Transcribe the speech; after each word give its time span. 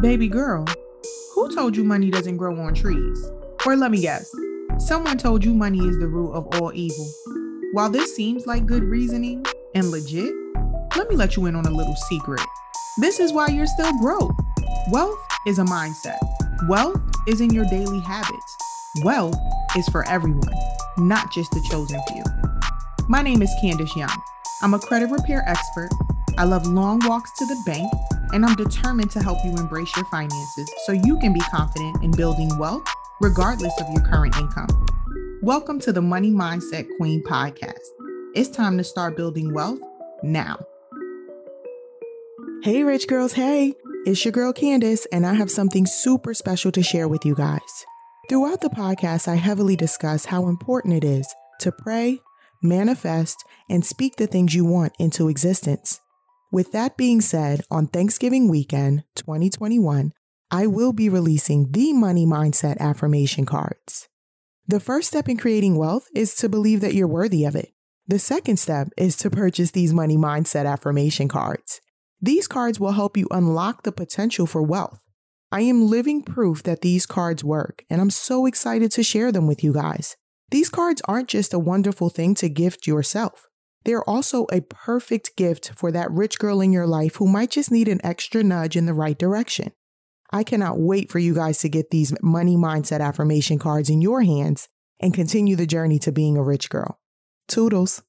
Baby 0.00 0.28
girl, 0.28 0.66
who 1.34 1.54
told 1.54 1.74
you 1.74 1.82
money 1.82 2.10
doesn't 2.10 2.36
grow 2.36 2.54
on 2.60 2.74
trees? 2.74 3.30
Or 3.64 3.76
let 3.76 3.90
me 3.90 4.02
guess, 4.02 4.30
someone 4.78 5.16
told 5.16 5.42
you 5.42 5.54
money 5.54 5.78
is 5.78 5.98
the 5.98 6.06
root 6.06 6.32
of 6.32 6.46
all 6.54 6.70
evil. 6.74 7.10
While 7.72 7.88
this 7.88 8.14
seems 8.14 8.46
like 8.46 8.66
good 8.66 8.84
reasoning 8.84 9.42
and 9.74 9.90
legit, 9.90 10.34
let 10.96 11.08
me 11.08 11.16
let 11.16 11.34
you 11.34 11.46
in 11.46 11.56
on 11.56 11.64
a 11.64 11.70
little 11.70 11.96
secret. 12.10 12.42
This 12.98 13.20
is 13.20 13.32
why 13.32 13.48
you're 13.48 13.66
still 13.66 13.90
broke. 13.98 14.34
Wealth 14.90 15.18
is 15.46 15.58
a 15.58 15.64
mindset. 15.64 16.18
Wealth 16.68 17.00
is 17.26 17.40
in 17.40 17.48
your 17.48 17.64
daily 17.70 18.00
habits. 18.00 18.56
Wealth 19.02 19.38
is 19.78 19.88
for 19.88 20.06
everyone, 20.08 20.52
not 20.98 21.32
just 21.32 21.50
the 21.52 21.66
chosen 21.70 22.00
few. 22.12 22.22
My 23.08 23.22
name 23.22 23.40
is 23.40 23.50
Candice 23.62 23.96
Young. 23.96 24.14
I'm 24.60 24.74
a 24.74 24.78
credit 24.78 25.10
repair 25.10 25.42
expert. 25.46 25.88
I 26.36 26.44
love 26.44 26.66
long 26.66 27.00
walks 27.06 27.32
to 27.38 27.46
the 27.46 27.62
bank, 27.64 27.90
and 28.36 28.44
I'm 28.44 28.54
determined 28.54 29.10
to 29.12 29.22
help 29.22 29.38
you 29.46 29.50
embrace 29.52 29.96
your 29.96 30.04
finances 30.10 30.70
so 30.84 30.92
you 30.92 31.18
can 31.20 31.32
be 31.32 31.40
confident 31.50 32.04
in 32.04 32.10
building 32.10 32.50
wealth 32.58 32.86
regardless 33.22 33.72
of 33.80 33.88
your 33.88 34.02
current 34.02 34.36
income. 34.36 34.68
Welcome 35.40 35.80
to 35.80 35.90
the 35.90 36.02
Money 36.02 36.30
Mindset 36.30 36.86
Queen 36.98 37.22
podcast. 37.22 37.80
It's 38.34 38.50
time 38.50 38.76
to 38.76 38.84
start 38.84 39.16
building 39.16 39.54
wealth 39.54 39.78
now. 40.22 40.58
Hey, 42.62 42.84
rich 42.84 43.08
girls. 43.08 43.32
Hey, 43.32 43.72
it's 44.04 44.22
your 44.22 44.32
girl 44.32 44.52
Candice, 44.52 45.06
and 45.10 45.24
I 45.24 45.32
have 45.32 45.50
something 45.50 45.86
super 45.86 46.34
special 46.34 46.70
to 46.72 46.82
share 46.82 47.08
with 47.08 47.24
you 47.24 47.34
guys. 47.34 47.86
Throughout 48.28 48.60
the 48.60 48.68
podcast, 48.68 49.28
I 49.28 49.36
heavily 49.36 49.76
discuss 49.76 50.26
how 50.26 50.48
important 50.48 50.92
it 50.92 51.04
is 51.04 51.26
to 51.60 51.72
pray, 51.72 52.20
manifest, 52.60 53.42
and 53.70 53.82
speak 53.82 54.16
the 54.16 54.26
things 54.26 54.54
you 54.54 54.66
want 54.66 54.92
into 54.98 55.30
existence. 55.30 56.02
With 56.56 56.72
that 56.72 56.96
being 56.96 57.20
said, 57.20 57.60
on 57.70 57.86
Thanksgiving 57.86 58.48
weekend 58.48 59.04
2021, 59.16 60.14
I 60.50 60.66
will 60.66 60.94
be 60.94 61.10
releasing 61.10 61.70
the 61.72 61.92
Money 61.92 62.24
Mindset 62.24 62.78
affirmation 62.78 63.44
cards. 63.44 64.08
The 64.66 64.80
first 64.80 65.08
step 65.08 65.28
in 65.28 65.36
creating 65.36 65.76
wealth 65.76 66.08
is 66.14 66.34
to 66.36 66.48
believe 66.48 66.80
that 66.80 66.94
you're 66.94 67.06
worthy 67.06 67.44
of 67.44 67.56
it. 67.56 67.74
The 68.08 68.18
second 68.18 68.56
step 68.56 68.88
is 68.96 69.18
to 69.18 69.28
purchase 69.28 69.72
these 69.72 69.92
Money 69.92 70.16
Mindset 70.16 70.64
affirmation 70.64 71.28
cards. 71.28 71.82
These 72.22 72.48
cards 72.48 72.80
will 72.80 72.92
help 72.92 73.18
you 73.18 73.28
unlock 73.30 73.82
the 73.82 73.92
potential 73.92 74.46
for 74.46 74.62
wealth. 74.62 75.02
I 75.52 75.60
am 75.60 75.90
living 75.90 76.22
proof 76.22 76.62
that 76.62 76.80
these 76.80 77.04
cards 77.04 77.44
work, 77.44 77.84
and 77.90 78.00
I'm 78.00 78.08
so 78.08 78.46
excited 78.46 78.90
to 78.92 79.02
share 79.02 79.30
them 79.30 79.46
with 79.46 79.62
you 79.62 79.74
guys. 79.74 80.16
These 80.50 80.70
cards 80.70 81.02
aren't 81.06 81.28
just 81.28 81.52
a 81.52 81.58
wonderful 81.58 82.08
thing 82.08 82.34
to 82.36 82.48
gift 82.48 82.86
yourself. 82.86 83.46
They're 83.86 84.02
also 84.02 84.46
a 84.52 84.62
perfect 84.62 85.36
gift 85.36 85.70
for 85.76 85.92
that 85.92 86.10
rich 86.10 86.40
girl 86.40 86.60
in 86.60 86.72
your 86.72 86.88
life 86.88 87.16
who 87.16 87.28
might 87.28 87.52
just 87.52 87.70
need 87.70 87.86
an 87.86 88.04
extra 88.04 88.42
nudge 88.42 88.74
in 88.74 88.84
the 88.84 88.92
right 88.92 89.16
direction. 89.16 89.70
I 90.32 90.42
cannot 90.42 90.80
wait 90.80 91.08
for 91.08 91.20
you 91.20 91.36
guys 91.36 91.58
to 91.58 91.68
get 91.68 91.90
these 91.90 92.12
money 92.20 92.56
mindset 92.56 92.98
affirmation 92.98 93.60
cards 93.60 93.88
in 93.88 94.00
your 94.00 94.22
hands 94.22 94.68
and 94.98 95.14
continue 95.14 95.54
the 95.54 95.68
journey 95.68 96.00
to 96.00 96.10
being 96.10 96.36
a 96.36 96.42
rich 96.42 96.68
girl. 96.68 96.98
Toodles. 97.46 98.02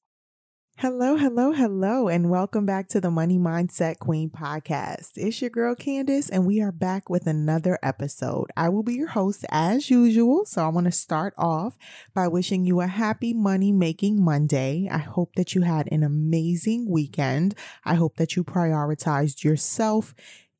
Hello, 0.81 1.15
hello, 1.15 1.53
hello, 1.53 2.07
and 2.07 2.29
welcome 2.29 2.63
back 2.67 2.87
to 2.89 3.01
the 3.01 3.09
Money 3.09 3.39
Mindset 3.39 3.97
Queen 3.97 4.29
podcast. 4.29 5.13
It's 5.15 5.41
your 5.41 5.49
girl 5.49 5.73
Candice, 5.73 6.29
and 6.31 6.45
we 6.45 6.61
are 6.61 6.71
back 6.71 7.09
with 7.09 7.25
another 7.25 7.79
episode. 7.81 8.51
I 8.55 8.69
will 8.69 8.83
be 8.83 8.93
your 8.93 9.07
host 9.07 9.43
as 9.49 9.89
usual. 9.89 10.45
So 10.45 10.63
I 10.63 10.67
want 10.67 10.85
to 10.85 10.91
start 10.91 11.33
off 11.35 11.75
by 12.13 12.27
wishing 12.27 12.63
you 12.63 12.79
a 12.81 12.85
happy 12.85 13.33
money 13.33 13.71
making 13.71 14.23
Monday. 14.23 14.87
I 14.91 14.99
hope 14.99 15.33
that 15.33 15.55
you 15.55 15.63
had 15.63 15.91
an 15.91 16.03
amazing 16.03 16.91
weekend. 16.91 17.55
I 17.83 17.95
hope 17.95 18.17
that 18.17 18.35
you 18.35 18.43
prioritized 18.43 19.43
yourself 19.43 20.13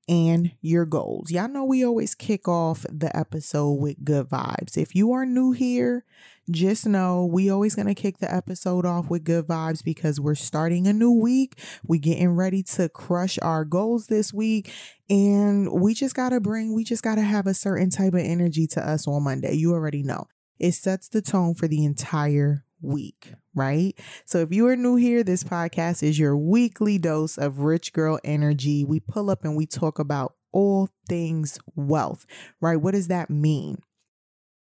and 0.08 0.52
your 0.62 0.86
goals. 0.86 1.32
Y'all 1.32 1.50
know 1.50 1.66
we 1.66 1.84
always 1.84 2.16
kick 2.16 2.48
off 2.48 2.86
the 2.90 3.16
episode 3.16 3.74
with 3.74 4.04
good 4.04 4.30
vibes. 4.30 4.78
If 4.78 4.96
you 4.96 5.12
are 5.12 5.26
new 5.26 5.52
here, 5.52 6.06
just 6.50 6.86
know 6.86 7.26
we 7.26 7.50
always 7.50 7.76
going 7.76 7.88
to 7.88 7.94
kick 7.94 8.20
the 8.20 8.34
episode 8.34 8.86
off 8.86 9.10
with 9.10 9.26
good 9.26 9.48
vibes 9.48 9.84
because 9.84 10.20
we're 10.20 10.36
starting 10.36 10.88
a 10.88 10.94
new 10.94 11.12
week. 11.12 11.60
We 11.86 12.00
getting 12.00 12.30
ready 12.30 12.64
to 12.64 12.88
crush 12.88 13.38
our 13.42 13.66
goals 13.66 14.08
this 14.08 14.34
week 14.34 14.72
and 15.10 15.72
we 15.72 15.94
just 15.94 16.16
got 16.16 16.30
to 16.30 16.40
bring 16.40 16.74
we 16.74 16.84
just 16.84 17.04
got 17.04 17.16
to 17.16 17.22
have 17.22 17.48
a 17.48 17.54
certain 17.54 17.90
type 17.90 18.14
of 18.14 18.22
energy 18.22 18.66
to 18.68 18.90
us 18.90 19.08
on 19.08 19.24
Monday. 19.24 19.54
You 19.54 19.74
already 19.74 20.04
know. 20.04 20.28
It 20.60 20.74
sets 20.74 21.08
the 21.10 21.22
tone 21.22 21.54
for 21.54 21.68
the 21.68 21.84
entire 21.84 22.64
week, 22.82 23.34
right? 23.56 23.94
So 24.26 24.40
if 24.40 24.52
you 24.52 24.68
are 24.68 24.76
new 24.76 24.96
here, 24.96 25.24
this 25.24 25.44
podcast 25.44 26.04
is 26.04 26.20
your 26.20 26.38
weekly 26.38 26.98
dose 26.98 27.38
of 27.38 27.60
rich 27.60 27.94
girl 27.94 28.20
energy. 28.24 28.84
We 28.86 29.00
pull 29.00 29.30
up 29.30 29.44
and 29.44 29.56
we 29.56 29.66
talk 29.66 30.00
about 30.00 30.36
all 30.52 30.90
things 31.08 31.60
wealth, 31.76 32.26
right? 32.62 32.78
What 32.78 32.92
does 32.92 33.08
that 33.08 33.30
mean? 33.30 33.78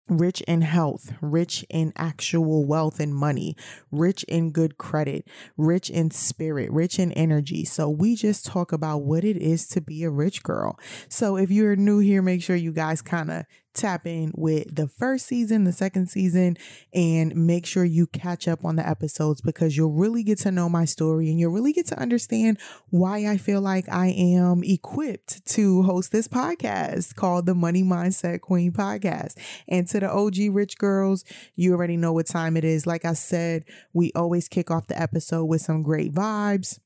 rich 0.08 0.40
in 0.42 0.62
health, 0.62 1.12
rich 1.20 1.64
in 1.70 1.92
actual 1.96 2.64
wealth 2.64 3.00
and 3.00 3.14
money, 3.14 3.56
rich 3.90 4.24
in 4.24 4.50
good 4.50 4.78
credit, 4.78 5.26
rich 5.56 5.90
in 5.90 6.10
spirit, 6.10 6.70
rich 6.70 6.98
in 6.98 7.12
energy. 7.12 7.64
So 7.64 7.88
we 7.88 8.16
just 8.16 8.44
talk 8.44 8.72
about 8.72 9.02
what 9.02 9.24
it 9.24 9.36
is 9.36 9.66
to 9.68 9.80
be 9.80 10.04
a 10.04 10.10
rich 10.10 10.42
girl. 10.42 10.78
So 11.08 11.36
if 11.36 11.50
you're 11.50 11.76
new 11.76 11.98
here, 11.98 12.22
make 12.22 12.42
sure 12.42 12.56
you 12.56 12.72
guys 12.72 13.02
kind 13.02 13.30
of 13.30 13.44
tap 13.74 14.06
in 14.06 14.32
with 14.34 14.74
the 14.74 14.88
first 14.88 15.26
season, 15.26 15.64
the 15.64 15.72
second 15.72 16.08
season, 16.08 16.56
and 16.92 17.34
make 17.34 17.66
sure 17.66 17.84
you 17.84 18.06
catch 18.06 18.46
up 18.48 18.64
on 18.64 18.76
the 18.76 18.88
episodes 18.88 19.40
because 19.40 19.76
you'll 19.76 19.92
really 19.92 20.22
get 20.22 20.38
to 20.38 20.50
know 20.50 20.68
my 20.68 20.84
story 20.84 21.30
and 21.30 21.38
you'll 21.38 21.52
really 21.52 21.72
get 21.72 21.86
to 21.86 21.98
understand 21.98 22.58
why 22.90 23.26
I 23.26 23.36
feel 23.36 23.60
like 23.60 23.88
I 23.88 24.08
am 24.08 24.62
equipped 24.64 25.44
to 25.46 25.82
host 25.82 26.12
this 26.12 26.28
podcast 26.28 27.14
called 27.14 27.46
the 27.46 27.54
Money 27.54 27.82
Mindset 27.82 28.40
Queen 28.40 28.72
Podcast. 28.72 29.38
And 29.68 29.86
to 29.88 30.00
the 30.00 30.10
OG 30.10 30.36
Rich 30.50 30.78
Girls, 30.78 31.24
you 31.54 31.72
already 31.72 31.96
know 31.96 32.12
what 32.12 32.26
time 32.26 32.56
it 32.56 32.64
is. 32.64 32.86
Like 32.86 33.04
I 33.04 33.14
said, 33.14 33.64
we 33.92 34.12
always 34.14 34.48
kick 34.48 34.70
off 34.70 34.86
the 34.86 35.00
episode 35.00 35.44
with 35.46 35.62
some 35.62 35.82
great 35.82 36.12
vibes. 36.12 36.78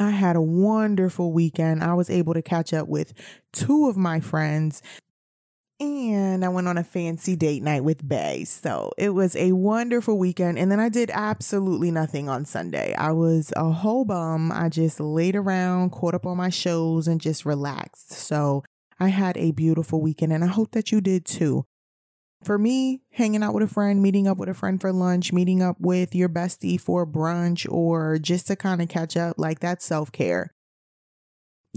I 0.00 0.10
had 0.10 0.36
a 0.36 0.42
wonderful 0.42 1.32
weekend. 1.32 1.82
I 1.82 1.94
was 1.94 2.08
able 2.08 2.34
to 2.34 2.42
catch 2.42 2.72
up 2.72 2.86
with 2.88 3.12
two 3.52 3.88
of 3.88 3.96
my 3.96 4.20
friends 4.20 4.80
and 5.80 6.44
I 6.44 6.48
went 6.48 6.66
on 6.66 6.76
a 6.76 6.84
fancy 6.84 7.36
date 7.36 7.62
night 7.62 7.84
with 7.84 8.06
Bay. 8.06 8.44
So 8.44 8.92
it 8.98 9.10
was 9.10 9.36
a 9.36 9.52
wonderful 9.52 10.18
weekend. 10.18 10.58
And 10.58 10.70
then 10.72 10.80
I 10.80 10.88
did 10.88 11.10
absolutely 11.12 11.90
nothing 11.90 12.28
on 12.28 12.44
Sunday. 12.44 12.94
I 12.94 13.12
was 13.12 13.52
a 13.56 13.70
whole 13.70 14.04
bum. 14.04 14.50
I 14.50 14.68
just 14.68 14.98
laid 14.98 15.36
around, 15.36 15.90
caught 15.90 16.14
up 16.14 16.26
on 16.26 16.36
my 16.36 16.50
shows, 16.50 17.06
and 17.06 17.20
just 17.20 17.46
relaxed. 17.46 18.12
So 18.12 18.64
I 18.98 19.08
had 19.08 19.36
a 19.36 19.52
beautiful 19.52 20.00
weekend, 20.00 20.32
and 20.32 20.42
I 20.42 20.48
hope 20.48 20.72
that 20.72 20.90
you 20.90 21.00
did 21.00 21.24
too. 21.24 21.64
For 22.42 22.58
me, 22.58 23.02
hanging 23.12 23.42
out 23.42 23.54
with 23.54 23.64
a 23.64 23.72
friend, 23.72 24.02
meeting 24.02 24.28
up 24.28 24.38
with 24.38 24.48
a 24.48 24.54
friend 24.54 24.80
for 24.80 24.92
lunch, 24.92 25.32
meeting 25.32 25.62
up 25.62 25.76
with 25.80 26.14
your 26.14 26.28
bestie 26.28 26.80
for 26.80 27.06
brunch, 27.06 27.70
or 27.70 28.18
just 28.18 28.46
to 28.48 28.56
kind 28.56 28.82
of 28.82 28.88
catch 28.88 29.16
up, 29.16 29.36
like 29.38 29.60
that's 29.60 29.84
self 29.84 30.10
care 30.12 30.52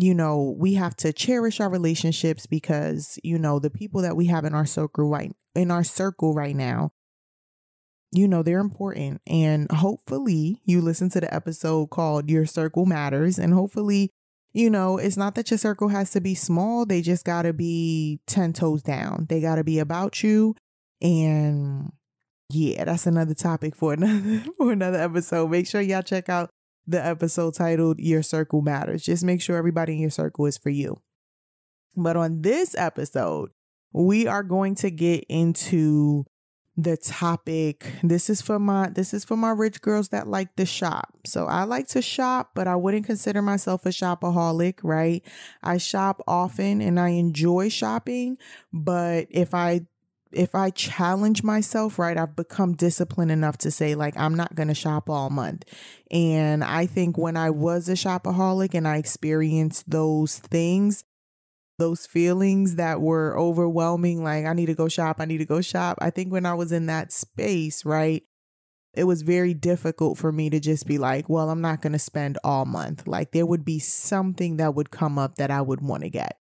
you 0.02 0.16
know, 0.16 0.56
we 0.58 0.74
have 0.74 0.96
to 0.98 1.14
cherish 1.14 1.60
our 1.60 1.70
relationships 1.70 2.48
because, 2.48 3.20
you 3.24 3.38
know, 3.38 3.60
the 3.60 3.70
people 3.70 4.02
that 4.02 4.16
we 4.16 4.26
have 4.26 4.46
in 4.46 4.56
our 4.56 4.66
circle 4.66 5.08
right 5.10 5.32
in 5.54 5.70
our 5.70 5.84
circle 5.84 6.34
right 6.34 6.56
now, 6.56 6.92
you 8.12 8.28
know, 8.28 8.42
they're 8.42 8.60
important. 8.60 9.22
And 9.28 9.72
hopefully 9.72 10.62
you 10.66 10.82
listen 10.82 11.10
to 11.12 11.22
the 11.22 11.32
episode 11.32 11.92
called 11.92 12.30
Your 12.32 12.48
Circle 12.48 12.88
Matters. 12.88 13.38
And 13.38 13.54
hopefully, 13.54 14.10
you 14.54 14.72
know, 14.72 14.98
it's 14.98 15.18
not 15.18 15.36
that 15.36 15.52
your 15.52 15.60
circle 15.60 15.90
has 15.90 16.10
to 16.12 16.22
be 16.22 16.34
small. 16.34 16.86
They 16.86 17.02
just 17.02 17.24
gotta 17.24 17.54
be 17.54 18.22
10 18.26 18.54
toes 18.54 18.82
down. 18.82 19.28
They 19.30 19.40
gotta 19.40 19.64
be 19.64 19.78
about 19.78 20.24
you. 20.24 20.56
And 21.00 21.92
yeah, 22.50 22.86
that's 22.86 23.06
another 23.06 23.36
topic 23.36 23.76
for 23.76 23.94
another 23.94 24.44
for 24.58 24.72
another 24.72 25.00
episode. 25.00 25.52
Make 25.52 25.68
sure 25.68 25.80
y'all 25.80 26.02
check 26.02 26.28
out 26.28 26.50
the 26.88 27.04
episode 27.04 27.54
titled 27.54 28.00
Your 28.00 28.24
Circle 28.24 28.62
Matters. 28.62 29.04
Just 29.04 29.24
make 29.24 29.42
sure 29.42 29.58
everybody 29.58 29.94
in 29.94 30.00
your 30.00 30.10
circle 30.10 30.46
is 30.46 30.58
for 30.58 30.70
you. 30.70 31.02
But 31.96 32.16
on 32.16 32.42
this 32.42 32.76
episode, 32.76 33.52
we 33.94 34.28
are 34.28 34.44
going 34.44 34.76
to 34.76 34.90
get 34.90 35.26
into 35.28 36.26
the 36.78 36.96
topic 36.96 37.92
this 38.02 38.30
is 38.30 38.42
for 38.42 38.58
my 38.58 38.88
this 38.90 39.14
is 39.14 39.26
for 39.26 39.36
my 39.36 39.50
rich 39.52 39.82
girls 39.82 40.08
that 40.10 40.28
like 40.28 40.56
to 40.56 40.66
shop 40.66 41.18
so 41.26 41.46
i 41.46 41.64
like 41.64 41.86
to 41.86 42.02
shop 42.02 42.52
but 42.56 42.66
i 42.66 42.76
wouldn't 42.76 43.06
consider 43.06 43.42
myself 43.42 43.86
a 43.86 43.90
shopaholic 43.90 44.80
right 44.82 45.22
i 45.62 45.78
shop 45.78 46.22
often 46.28 46.82
and 46.82 46.98
i 46.98 47.10
enjoy 47.10 47.68
shopping 47.68 48.38
but 48.72 49.28
if 49.30 49.54
i 49.54 49.82
if 50.34 50.56
I 50.56 50.70
challenge 50.70 51.44
myself, 51.44 52.00
right, 52.00 52.18
I've 52.18 52.36
become 52.36 52.74
disciplined 52.74 53.32
enough 53.32 53.58
to 53.60 53.72
say, 53.72 53.96
like, 53.96 54.18
I'm 54.18 54.36
not 54.36 54.56
going 54.56 54.68
to 54.68 54.74
shop 54.74 55.10
all 55.10 55.30
month. 55.30 55.66
And 56.10 56.64
I 56.64 56.86
think 56.86 57.18
when 57.18 57.38
I 57.38 57.50
was 57.50 57.90
a 57.90 57.94
shopaholic 57.94 58.74
and 58.74 58.88
I 58.88 58.98
experienced 58.98 59.90
those 59.90 60.40
things, 60.40 61.04
those 61.80 62.06
feelings 62.06 62.76
that 62.76 63.02
were 63.02 63.38
overwhelming, 63.38 64.24
like, 64.24 64.46
I 64.46 64.54
need 64.54 64.68
to 64.68 64.76
go 64.76 64.88
shop, 64.88 65.18
I 65.20 65.26
need 65.26 65.40
to 65.40 65.46
go 65.46 65.62
shop. 65.62 65.98
I 66.02 66.10
think 66.10 66.32
when 66.32 66.46
I 66.46 66.54
was 66.54 66.72
in 66.72 66.86
that 66.88 67.12
space, 67.12 67.86
right, 67.86 68.24
it 68.94 69.06
was 69.06 69.22
very 69.22 69.54
difficult 69.54 70.18
for 70.18 70.32
me 70.32 70.50
to 70.50 70.60
just 70.60 70.86
be 70.86 70.98
like, 70.98 71.30
well, 71.30 71.50
I'm 71.50 71.62
not 71.62 71.82
going 71.82 71.94
to 71.94 72.00
spend 72.00 72.38
all 72.44 72.66
month. 72.66 73.08
Like, 73.08 73.32
there 73.32 73.46
would 73.46 73.64
be 73.64 73.80
something 73.80 74.58
that 74.58 74.76
would 74.76 74.92
come 74.92 75.18
up 75.18 75.36
that 75.36 75.50
I 75.50 75.62
would 75.62 75.82
want 75.82 76.04
to 76.04 76.10
get. 76.10 76.38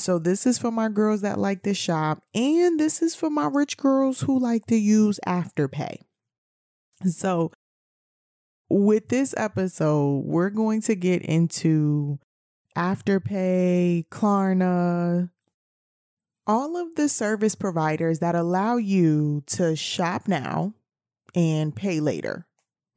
So 0.00 0.18
this 0.18 0.46
is 0.46 0.58
for 0.58 0.70
my 0.70 0.88
girls 0.88 1.20
that 1.20 1.38
like 1.38 1.62
to 1.64 1.74
shop, 1.74 2.22
and 2.34 2.80
this 2.80 3.02
is 3.02 3.14
for 3.14 3.28
my 3.28 3.46
rich 3.46 3.76
girls 3.76 4.22
who 4.22 4.38
like 4.38 4.64
to 4.66 4.76
use 4.76 5.20
Afterpay. 5.26 5.98
So 7.06 7.52
with 8.70 9.08
this 9.08 9.34
episode, 9.36 10.24
we're 10.24 10.50
going 10.50 10.80
to 10.82 10.94
get 10.94 11.22
into 11.22 12.18
Afterpay, 12.76 14.08
Klarna, 14.08 15.30
all 16.46 16.76
of 16.76 16.94
the 16.94 17.08
service 17.08 17.54
providers 17.54 18.20
that 18.20 18.34
allow 18.34 18.76
you 18.76 19.42
to 19.48 19.76
shop 19.76 20.26
now 20.26 20.72
and 21.34 21.76
pay 21.76 22.00
later 22.00 22.46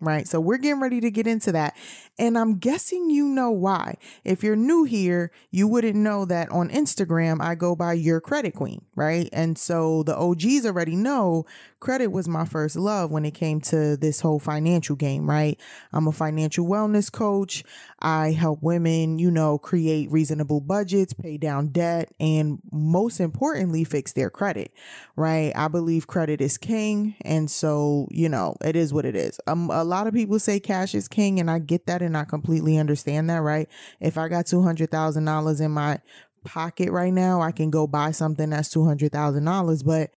right? 0.05 0.27
So 0.27 0.39
we're 0.39 0.57
getting 0.57 0.81
ready 0.81 1.01
to 1.01 1.11
get 1.11 1.27
into 1.27 1.51
that. 1.51 1.75
And 2.19 2.37
I'm 2.37 2.57
guessing 2.57 3.09
you 3.09 3.27
know 3.27 3.49
why. 3.49 3.95
If 4.23 4.43
you're 4.43 4.55
new 4.55 4.83
here, 4.83 5.31
you 5.51 5.67
wouldn't 5.67 5.95
know 5.95 6.25
that 6.25 6.49
on 6.49 6.69
Instagram, 6.69 7.41
I 7.41 7.55
go 7.55 7.75
by 7.75 7.93
your 7.93 8.21
credit 8.21 8.53
queen, 8.53 8.85
right? 8.95 9.29
And 9.33 9.57
so 9.57 10.03
the 10.03 10.15
OGs 10.15 10.65
already 10.65 10.95
know 10.95 11.45
credit 11.83 12.07
was 12.07 12.29
my 12.29 12.45
first 12.45 12.77
love 12.77 13.11
when 13.11 13.25
it 13.25 13.33
came 13.33 13.59
to 13.59 13.97
this 13.97 14.21
whole 14.21 14.39
financial 14.39 14.95
game, 14.95 15.29
right? 15.29 15.59
I'm 15.91 16.07
a 16.07 16.13
financial 16.13 16.65
wellness 16.65 17.11
coach. 17.11 17.61
I 17.99 18.31
help 18.31 18.63
women, 18.63 19.19
you 19.19 19.29
know, 19.29 19.57
create 19.57 20.09
reasonable 20.09 20.61
budgets, 20.61 21.11
pay 21.11 21.37
down 21.37 21.67
debt, 21.67 22.13
and 22.21 22.59
most 22.71 23.19
importantly, 23.19 23.83
fix 23.83 24.13
their 24.13 24.29
credit, 24.29 24.71
right? 25.17 25.51
I 25.57 25.67
believe 25.67 26.07
credit 26.07 26.39
is 26.39 26.57
king. 26.57 27.15
And 27.19 27.51
so, 27.51 28.07
you 28.09 28.29
know, 28.29 28.55
it 28.63 28.77
is 28.77 28.93
what 28.93 29.03
it 29.03 29.17
is. 29.17 29.37
Um, 29.45 29.69
a 29.69 29.83
lot 29.83 30.07
of 30.07 30.13
people 30.13 30.39
say 30.39 30.61
cash 30.61 30.95
is 30.95 31.09
king, 31.09 31.37
and 31.37 31.51
I 31.51 31.59
get 31.59 31.85
that 31.87 32.01
and 32.01 32.15
I 32.15 32.23
completely 32.23 32.77
understand 32.77 33.29
that, 33.29 33.41
right? 33.41 33.67
If 33.99 34.17
I 34.17 34.29
got 34.29 34.45
$200,000 34.45 35.61
in 35.61 35.71
my 35.71 35.99
pocket 36.45 36.91
right 36.91 37.11
now, 37.11 37.41
I 37.41 37.51
can 37.51 37.69
go 37.69 37.87
buy 37.87 38.11
something 38.11 38.51
that's 38.51 38.73
$200,000. 38.73 39.85
But 39.85 40.11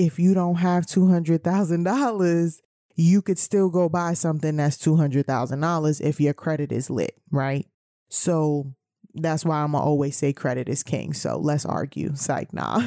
if 0.00 0.18
you 0.18 0.32
don't 0.32 0.56
have 0.56 0.86
$200,000, 0.86 2.60
you 2.96 3.20
could 3.20 3.38
still 3.38 3.68
go 3.68 3.86
buy 3.90 4.14
something 4.14 4.56
that's 4.56 4.78
$200,000 4.78 6.00
if 6.00 6.18
your 6.18 6.32
credit 6.32 6.72
is 6.72 6.88
lit, 6.88 7.20
right? 7.30 7.66
So 8.08 8.72
that's 9.12 9.44
why 9.44 9.58
I'm 9.62 9.74
always 9.74 10.16
say 10.16 10.32
credit 10.32 10.70
is 10.70 10.82
king. 10.82 11.12
So 11.12 11.36
let's 11.38 11.66
argue. 11.66 12.16
Psych, 12.16 12.50
nah. 12.54 12.80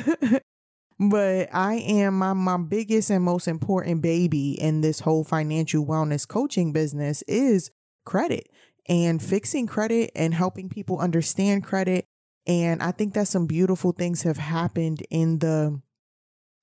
but 0.99 1.49
I 1.53 1.75
am 1.75 2.17
my, 2.17 2.33
my 2.33 2.57
biggest 2.57 3.11
and 3.11 3.23
most 3.23 3.47
important 3.47 4.01
baby 4.01 4.59
in 4.59 4.81
this 4.81 5.01
whole 5.01 5.23
financial 5.23 5.85
wellness 5.85 6.27
coaching 6.27 6.73
business 6.73 7.21
is 7.27 7.69
credit 8.05 8.49
and 8.89 9.21
fixing 9.21 9.67
credit 9.67 10.09
and 10.15 10.33
helping 10.33 10.67
people 10.67 10.97
understand 10.97 11.63
credit. 11.63 12.05
And 12.47 12.81
I 12.81 12.89
think 12.91 13.13
that 13.13 13.27
some 13.27 13.45
beautiful 13.45 13.91
things 13.91 14.23
have 14.23 14.37
happened 14.37 15.03
in 15.11 15.37
the 15.37 15.79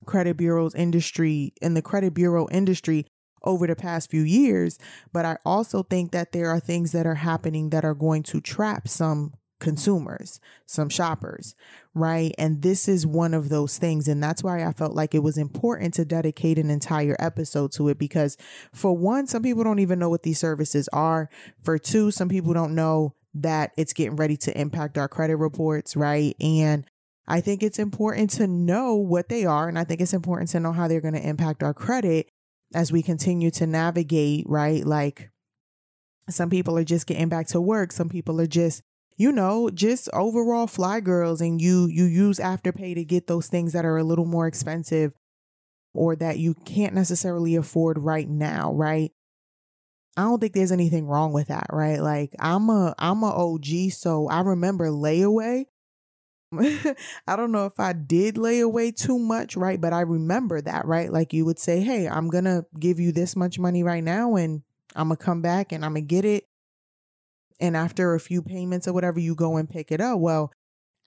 credit 0.05 0.37
bureaus 0.37 0.75
industry, 0.75 1.53
in 1.61 1.73
the 1.73 1.81
credit 1.81 2.13
bureau 2.13 2.47
industry 2.49 3.05
over 3.43 3.67
the 3.67 3.75
past 3.75 4.09
few 4.11 4.21
years. 4.21 4.77
But 5.11 5.25
I 5.25 5.37
also 5.45 5.83
think 5.83 6.11
that 6.11 6.31
there 6.31 6.49
are 6.49 6.59
things 6.59 6.91
that 6.91 7.05
are 7.05 7.15
happening 7.15 7.69
that 7.71 7.85
are 7.85 7.95
going 7.95 8.23
to 8.23 8.41
trap 8.41 8.87
some 8.87 9.33
consumers, 9.59 10.39
some 10.65 10.89
shoppers, 10.89 11.55
right? 11.93 12.33
And 12.37 12.61
this 12.61 12.87
is 12.89 13.05
one 13.05 13.33
of 13.33 13.49
those 13.49 13.77
things. 13.77 14.07
And 14.07 14.21
that's 14.21 14.43
why 14.43 14.65
I 14.65 14.73
felt 14.73 14.93
like 14.93 15.15
it 15.15 15.23
was 15.23 15.37
important 15.37 15.93
to 15.93 16.03
dedicate 16.03 16.57
an 16.57 16.69
entire 16.69 17.15
episode 17.19 17.71
to 17.73 17.87
it 17.87 17.97
because, 17.97 18.35
for 18.73 18.97
one, 18.97 19.27
some 19.27 19.43
people 19.43 19.63
don't 19.63 19.79
even 19.79 19.99
know 19.99 20.09
what 20.09 20.23
these 20.23 20.39
services 20.39 20.89
are. 20.91 21.29
For 21.63 21.77
two, 21.77 22.11
some 22.11 22.27
people 22.27 22.53
don't 22.53 22.75
know 22.75 23.13
that 23.33 23.71
it's 23.77 23.93
getting 23.93 24.17
ready 24.17 24.35
to 24.35 24.59
impact 24.59 24.97
our 24.97 25.07
credit 25.07 25.37
reports, 25.37 25.95
right? 25.95 26.35
And 26.41 26.85
I 27.31 27.39
think 27.39 27.63
it's 27.63 27.79
important 27.79 28.29
to 28.31 28.45
know 28.45 28.95
what 28.95 29.29
they 29.29 29.45
are. 29.45 29.69
And 29.69 29.79
I 29.79 29.85
think 29.85 30.01
it's 30.01 30.13
important 30.13 30.49
to 30.49 30.59
know 30.59 30.73
how 30.73 30.89
they're 30.89 30.99
going 30.99 31.13
to 31.13 31.25
impact 31.25 31.63
our 31.63 31.73
credit 31.73 32.27
as 32.73 32.91
we 32.91 33.01
continue 33.01 33.49
to 33.51 33.65
navigate, 33.65 34.45
right? 34.49 34.85
Like 34.85 35.29
some 36.29 36.49
people 36.49 36.77
are 36.77 36.83
just 36.83 37.07
getting 37.07 37.29
back 37.29 37.47
to 37.47 37.61
work. 37.61 37.93
Some 37.93 38.09
people 38.09 38.41
are 38.41 38.47
just 38.47 38.83
you 39.15 39.31
know, 39.31 39.69
just 39.69 40.09
overall 40.13 40.67
fly 40.67 40.99
girls 40.99 41.39
and 41.41 41.61
you 41.61 41.87
you 41.87 42.03
use 42.03 42.39
Afterpay 42.39 42.95
to 42.95 43.05
get 43.05 43.27
those 43.27 43.47
things 43.47 43.71
that 43.73 43.85
are 43.85 43.97
a 43.97 44.03
little 44.03 44.25
more 44.25 44.47
expensive 44.47 45.13
or 45.93 46.17
that 46.17 46.39
you 46.39 46.53
can't 46.53 46.95
necessarily 46.95 47.55
afford 47.55 47.97
right 47.97 48.27
now, 48.27 48.73
right? 48.73 49.11
I 50.17 50.23
don't 50.23 50.39
think 50.39 50.53
there's 50.53 50.71
anything 50.71 51.07
wrong 51.07 51.31
with 51.31 51.47
that, 51.47 51.67
right? 51.71 51.99
Like 52.01 52.35
I'm 52.39 52.69
a 52.69 52.93
I'm 52.99 53.23
a 53.23 53.31
OG, 53.31 53.91
so 53.91 54.27
I 54.27 54.41
remember 54.41 54.89
layaway. 54.89 55.65
I 57.27 57.35
don't 57.35 57.51
know 57.51 57.65
if 57.65 57.79
I 57.79 57.93
did 57.93 58.37
lay 58.37 58.59
away 58.59 58.91
too 58.91 59.17
much, 59.17 59.55
right? 59.55 59.79
But 59.79 59.93
I 59.93 60.01
remember 60.01 60.61
that, 60.61 60.85
right? 60.85 61.11
Like 61.11 61.33
you 61.33 61.45
would 61.45 61.59
say, 61.59 61.81
Hey, 61.81 62.07
I'm 62.07 62.29
gonna 62.29 62.65
give 62.79 62.99
you 62.99 63.11
this 63.11 63.35
much 63.35 63.57
money 63.57 63.83
right 63.83 64.03
now 64.03 64.35
and 64.35 64.63
I'm 64.95 65.07
gonna 65.07 65.17
come 65.17 65.41
back 65.41 65.71
and 65.71 65.85
I'm 65.85 65.93
gonna 65.93 66.01
get 66.01 66.25
it 66.25 66.45
and 67.61 67.77
after 67.77 68.15
a 68.15 68.19
few 68.19 68.41
payments 68.41 68.87
or 68.87 68.93
whatever, 68.93 69.19
you 69.19 69.35
go 69.35 69.55
and 69.55 69.69
pick 69.69 69.91
it 69.91 70.01
up. 70.01 70.19
Well, 70.19 70.51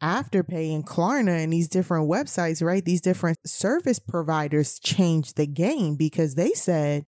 Afterpay 0.02 0.74
and 0.74 0.86
Klarna 0.86 1.42
and 1.42 1.52
these 1.52 1.68
different 1.68 2.08
websites, 2.08 2.62
right? 2.62 2.84
These 2.84 3.00
different 3.00 3.38
service 3.44 3.98
providers 3.98 4.78
changed 4.78 5.36
the 5.36 5.46
game 5.46 5.96
because 5.96 6.36
they 6.36 6.52
said, 6.52 7.04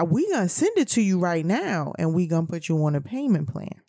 uh, 0.00 0.04
we 0.04 0.30
gonna 0.30 0.48
send 0.48 0.78
it 0.78 0.88
to 0.88 1.02
you 1.02 1.18
right 1.18 1.44
now 1.44 1.92
and 1.98 2.14
we 2.14 2.26
gonna 2.26 2.46
put 2.46 2.68
you 2.68 2.82
on 2.84 2.94
a 2.94 3.00
payment 3.00 3.48
plan. 3.48 3.82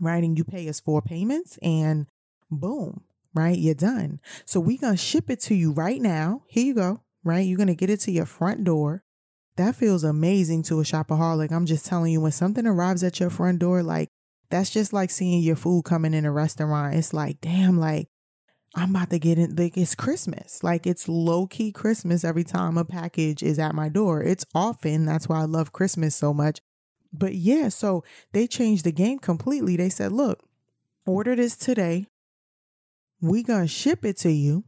Right. 0.00 0.22
And 0.22 0.38
you 0.38 0.44
pay 0.44 0.68
us 0.68 0.80
four 0.80 1.02
payments 1.02 1.58
and 1.60 2.06
boom, 2.50 3.02
right? 3.34 3.56
You're 3.56 3.74
done. 3.74 4.20
So 4.44 4.60
we're 4.60 4.78
gonna 4.78 4.96
ship 4.96 5.30
it 5.30 5.40
to 5.42 5.54
you 5.54 5.72
right 5.72 6.00
now. 6.00 6.42
Here 6.48 6.64
you 6.64 6.74
go. 6.74 7.02
Right. 7.24 7.40
You're 7.40 7.58
gonna 7.58 7.74
get 7.74 7.90
it 7.90 8.00
to 8.00 8.12
your 8.12 8.26
front 8.26 8.64
door 8.64 9.02
that 9.58 9.74
feels 9.74 10.04
amazing 10.04 10.62
to 10.62 10.78
a 10.80 10.84
shopaholic. 10.84 11.50
I'm 11.50 11.66
just 11.66 11.84
telling 11.84 12.12
you, 12.12 12.20
when 12.20 12.32
something 12.32 12.64
arrives 12.64 13.02
at 13.02 13.18
your 13.18 13.28
front 13.28 13.58
door, 13.58 13.82
like 13.82 14.08
that's 14.50 14.70
just 14.70 14.92
like 14.92 15.10
seeing 15.10 15.42
your 15.42 15.56
food 15.56 15.84
coming 15.84 16.14
in 16.14 16.24
a 16.24 16.32
restaurant. 16.32 16.94
It's 16.94 17.12
like, 17.12 17.40
damn, 17.40 17.76
like 17.76 18.06
I'm 18.76 18.94
about 18.94 19.10
to 19.10 19.18
get 19.18 19.36
in. 19.36 19.56
Like 19.56 19.76
it's 19.76 19.96
Christmas. 19.96 20.62
Like 20.62 20.86
it's 20.86 21.08
low 21.08 21.48
key 21.48 21.72
Christmas 21.72 22.24
every 22.24 22.44
time 22.44 22.78
a 22.78 22.84
package 22.84 23.42
is 23.42 23.58
at 23.58 23.74
my 23.74 23.88
door. 23.88 24.22
It's 24.22 24.46
often. 24.54 25.04
That's 25.04 25.28
why 25.28 25.40
I 25.40 25.44
love 25.44 25.72
Christmas 25.72 26.14
so 26.14 26.32
much. 26.32 26.60
But 27.12 27.34
yeah, 27.34 27.68
so 27.68 28.04
they 28.32 28.46
changed 28.46 28.84
the 28.84 28.92
game 28.92 29.18
completely. 29.18 29.76
They 29.76 29.88
said, 29.88 30.12
look, 30.12 30.44
order 31.04 31.34
this 31.34 31.56
today. 31.56 32.06
We 33.20 33.42
gonna 33.42 33.66
ship 33.66 34.04
it 34.04 34.16
to 34.18 34.30
you. 34.30 34.64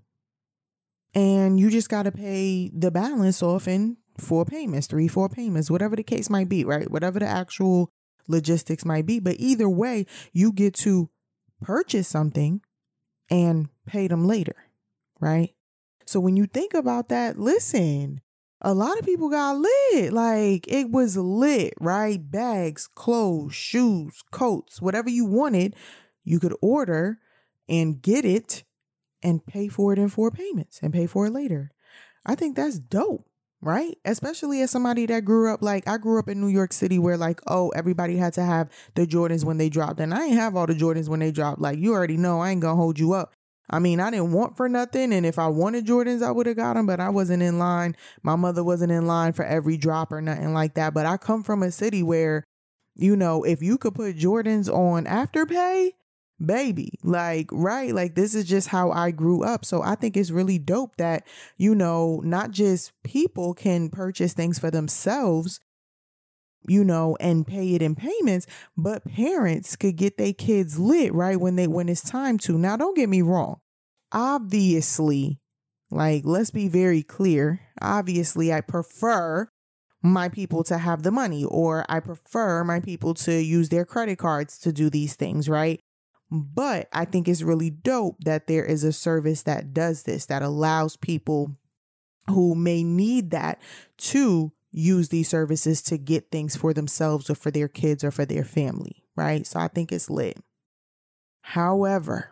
And 1.15 1.59
you 1.59 1.71
just 1.71 1.89
gotta 1.89 2.13
pay 2.13 2.71
the 2.75 2.91
balance 2.91 3.43
off 3.43 3.67
in 3.67 3.97
four 4.19 4.45
payments, 4.45 4.87
three, 4.87 5.09
four 5.09 5.29
payments, 5.29 5.71
whatever 5.71 5.97
the 5.97 6.03
case 6.03 6.31
might 6.31 6.49
be, 6.49 6.65
right? 6.65 6.91
Whatever 6.91 7.19
the 7.19 7.27
actual 7.27 7.91
logistics 8.29 8.85
might 8.85 9.07
be. 9.07 9.19
But 9.19 9.37
either 9.39 9.69
way, 9.69 10.07
you 10.33 10.53
get 10.53 10.75
to 10.77 11.09
purchase 11.61 12.09
something 12.09 12.61
and 13.31 13.69
pay 13.87 14.09
them 14.09 14.27
later, 14.27 14.57
right? 15.21 15.55
So 16.07 16.21
when 16.21 16.37
you 16.37 16.47
think 16.47 16.75
about 16.75 17.09
that, 17.09 17.39
listen, 17.39 18.21
a 18.61 18.75
lot 18.75 18.99
of 18.99 19.05
people 19.05 19.31
got 19.31 19.57
lit. 19.59 20.13
Like 20.13 20.67
it 20.69 20.91
was 20.91 21.17
lit, 21.17 21.75
right? 21.81 22.19
Bags, 22.31 22.87
clothes, 22.87 23.55
shoes, 23.55 24.23
coats, 24.31 24.83
whatever 24.83 25.09
you 25.09 25.25
wanted, 25.25 25.77
you 26.25 26.41
could 26.41 26.55
order 26.61 27.19
and 27.71 28.03
get 28.03 28.27
it 28.27 28.65
and 29.23 29.47
pay 29.47 29.69
for 29.69 29.95
it 29.95 29.99
in 29.99 30.11
four 30.11 30.31
payments 30.31 30.81
and 30.83 30.93
pay 30.93 31.07
for 31.07 31.27
it 31.27 31.33
later. 31.33 31.71
I 32.27 32.35
think 32.35 32.57
that's 32.57 32.79
dope 32.79 33.31
right? 33.63 33.97
Especially 34.05 34.63
as 34.63 34.71
somebody 34.71 35.07
that 35.07 35.25
grew 35.25 35.53
up 35.53 35.63
like 35.63 35.87
I 35.87 35.99
grew 35.99 36.19
up 36.19 36.29
in 36.29 36.41
New 36.41 36.49
York 36.49 36.73
City 36.73 36.99
where 36.99 37.17
like, 37.17 37.41
oh, 37.47 37.69
everybody 37.71 38.17
had 38.17 38.33
to 38.35 38.43
have 38.43 38.71
the 38.95 39.07
Jordans 39.07 39.45
when 39.45 39.59
they 39.59 39.69
dropped. 39.69 40.01
And 40.01 40.15
I 40.15 40.27
ain't 40.27 40.35
have 40.35 40.57
all 40.57 40.67
the 40.67 40.75
Jordans 40.75 41.09
when 41.09 41.21
they 41.21 41.31
dropped. 41.31 41.61
Like 41.61 41.79
you 41.79 41.93
already 41.93 42.17
know 42.17 42.41
I 42.41 42.51
ain't 42.51 42.63
gonna 42.63 42.77
hold 42.77 42.99
you 42.99 43.13
up. 43.13 43.35
I 43.73 43.79
mean, 43.79 44.01
I 44.01 44.11
didn't 44.11 44.33
want 44.33 44.57
for 44.57 44.69
nothing. 44.69 45.13
And 45.13 45.25
if 45.25 45.39
I 45.39 45.47
wanted 45.47 45.87
Jordans, 45.87 46.25
I 46.25 46.33
would 46.33 46.47
have 46.47 46.57
got 46.57 46.75
them, 46.75 46.87
but 46.87 46.99
I 46.99 47.09
wasn't 47.09 47.43
in 47.43 47.59
line. 47.59 47.97
My 48.23 48.35
mother 48.35 48.65
wasn't 48.65 48.91
in 48.91 49.07
line 49.07 49.33
for 49.33 49.45
every 49.45 49.77
drop 49.77 50.11
or 50.11 50.21
nothing 50.21 50.53
like 50.53 50.75
that. 50.75 50.93
But 50.93 51.07
I 51.07 51.17
come 51.17 51.45
from 51.45 51.63
a 51.63 51.71
city 51.71 52.03
where, 52.03 52.43
you 52.97 53.15
know, 53.15 53.45
if 53.45 53.63
you 53.63 53.79
could 53.79 53.95
put 53.95 54.17
Jordans 54.17 54.69
on 54.69 55.05
Afterpay, 55.05 55.93
baby. 56.45 56.99
Like, 57.03 57.49
right? 57.53 57.95
Like, 57.95 58.15
this 58.15 58.35
is 58.35 58.45
just 58.45 58.69
how 58.69 58.91
I 58.91 59.11
grew 59.11 59.43
up. 59.43 59.65
So 59.65 59.83
I 59.83 59.95
think 59.95 60.17
it's 60.17 60.31
really 60.31 60.59
dope 60.59 60.97
that, 60.97 61.27
you 61.57 61.75
know, 61.75 62.21
not 62.25 62.51
just 62.51 62.93
people 63.05 63.55
can 63.55 63.91
purchase 63.91 64.33
things 64.33 64.59
for 64.59 64.71
themselves, 64.71 65.61
you 66.67 66.85
know, 66.85 67.17
and 67.21 67.47
pay 67.47 67.75
it 67.75 67.83
in 67.83 67.95
payments, 67.95 68.47
but 68.77 69.05
parents 69.05 69.77
could 69.77 69.97
get 69.97 70.19
their 70.19 70.33
kids 70.33 70.79
lit, 70.79 71.15
right? 71.15 71.41
When 71.41 71.57
they, 71.57 71.67
when 71.67 71.89
it's 71.89 72.09
time 72.09 72.39
to. 72.39 72.59
Now, 72.59 72.77
don't 72.77 72.97
get 72.97 73.09
me 73.09 73.23
wrong. 73.23 73.61
Obviously, 74.13 75.41
like, 75.91 76.23
let's 76.25 76.51
be 76.51 76.69
very 76.69 77.03
clear. 77.03 77.61
Obviously, 77.81 78.53
I 78.53 78.61
prefer 78.61 79.49
my 80.03 80.29
people 80.29 80.65
to 80.65 80.79
have 80.79 81.03
the 81.03 81.11
money, 81.11 81.45
or 81.45 81.85
I 81.89 82.01
prefer 82.01 82.65
my 82.65 82.81
people 82.81 83.13
to 83.15 83.33
use 83.33 83.69
their 83.69 83.85
credit 83.85 84.19
cards 84.19 84.59
to 84.61 84.73
do 84.73 84.89
these 84.89 85.15
things, 85.15 85.49
right? 85.49 85.81
But 86.31 86.89
I 86.93 87.05
think 87.05 87.27
it's 87.27 87.43
really 87.43 87.71
dope 87.71 88.19
that 88.25 88.47
there 88.47 88.65
is 88.65 88.85
a 88.85 88.93
service 88.93 89.43
that 89.43 89.75
does 89.75 90.05
this, 90.05 90.27
that 90.27 90.43
allows 90.43 90.97
people 90.97 91.57
who 92.29 92.55
may 92.55 92.85
need 92.85 93.31
that 93.31 93.61
to 93.99 94.53
use 94.71 95.09
these 95.09 95.29
services 95.29 95.83
to 95.83 95.99
get 95.99 96.31
things 96.31 96.55
for 96.55 96.73
themselves 96.73 97.29
or 97.29 97.35
for 97.35 97.51
their 97.51 97.67
kids 97.67 98.05
or 98.05 98.13
for 98.13 98.25
their 98.25 98.45
family, 98.45 99.03
right? 99.17 99.45
So 99.47 99.59
I 99.59 99.67
think 99.67 99.91
it's 99.91 100.09
lit. 100.09 100.39
However, 101.43 102.31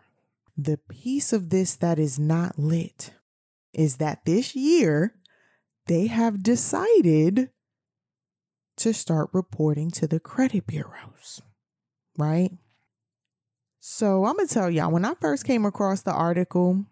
the 0.57 0.79
piece 0.89 1.33
of 1.33 1.51
this 1.51 1.75
that 1.77 1.99
is 1.99 2.19
not 2.19 2.59
lit 2.59 3.13
is 3.73 3.97
that 3.97 4.25
this 4.25 4.55
year 4.55 5.15
they 5.87 6.07
have 6.07 6.43
decided 6.43 7.51
to 8.77 8.95
start 8.95 9.31
reporting 9.33 9.91
to 9.91 10.07
the 10.07 10.21
credit 10.21 10.69
bureaus, 10.69 11.43
right? 12.17 12.53
So 13.81 14.25
I'm 14.25 14.37
going 14.37 14.49
to 14.49 14.55
tell 14.55 14.71
y'all, 14.71 14.91
when 14.91 15.05
I 15.05 15.15
first 15.15 15.45
came 15.45 15.65
across 15.65 16.03
the 16.03 16.13
article, 16.13 16.85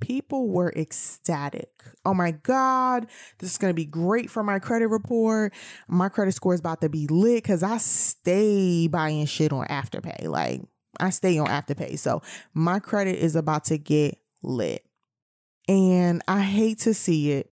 people 0.00 0.48
were 0.48 0.72
ecstatic. 0.76 1.70
Oh 2.04 2.14
my 2.14 2.30
God, 2.30 3.06
this 3.38 3.52
is 3.52 3.58
going 3.58 3.70
to 3.70 3.74
be 3.74 3.84
great 3.84 4.30
for 4.30 4.42
my 4.42 4.58
credit 4.58 4.88
report. 4.88 5.52
My 5.88 6.08
credit 6.08 6.32
score 6.32 6.54
is 6.54 6.60
about 6.60 6.80
to 6.82 6.88
be 6.88 7.06
lit 7.06 7.42
because 7.42 7.62
I 7.62 7.78
stay 7.78 8.86
buying 8.88 9.26
shit 9.26 9.52
on 9.52 9.66
Afterpay. 9.66 10.28
Like, 10.28 10.62
I 11.00 11.10
stay 11.10 11.38
on 11.38 11.48
Afterpay. 11.48 11.98
So 11.98 12.22
my 12.54 12.78
credit 12.78 13.16
is 13.16 13.36
about 13.36 13.64
to 13.64 13.78
get 13.78 14.18
lit. 14.42 14.84
And 15.68 16.22
I 16.26 16.40
hate 16.40 16.78
to 16.80 16.94
see 16.94 17.32
it. 17.32 17.50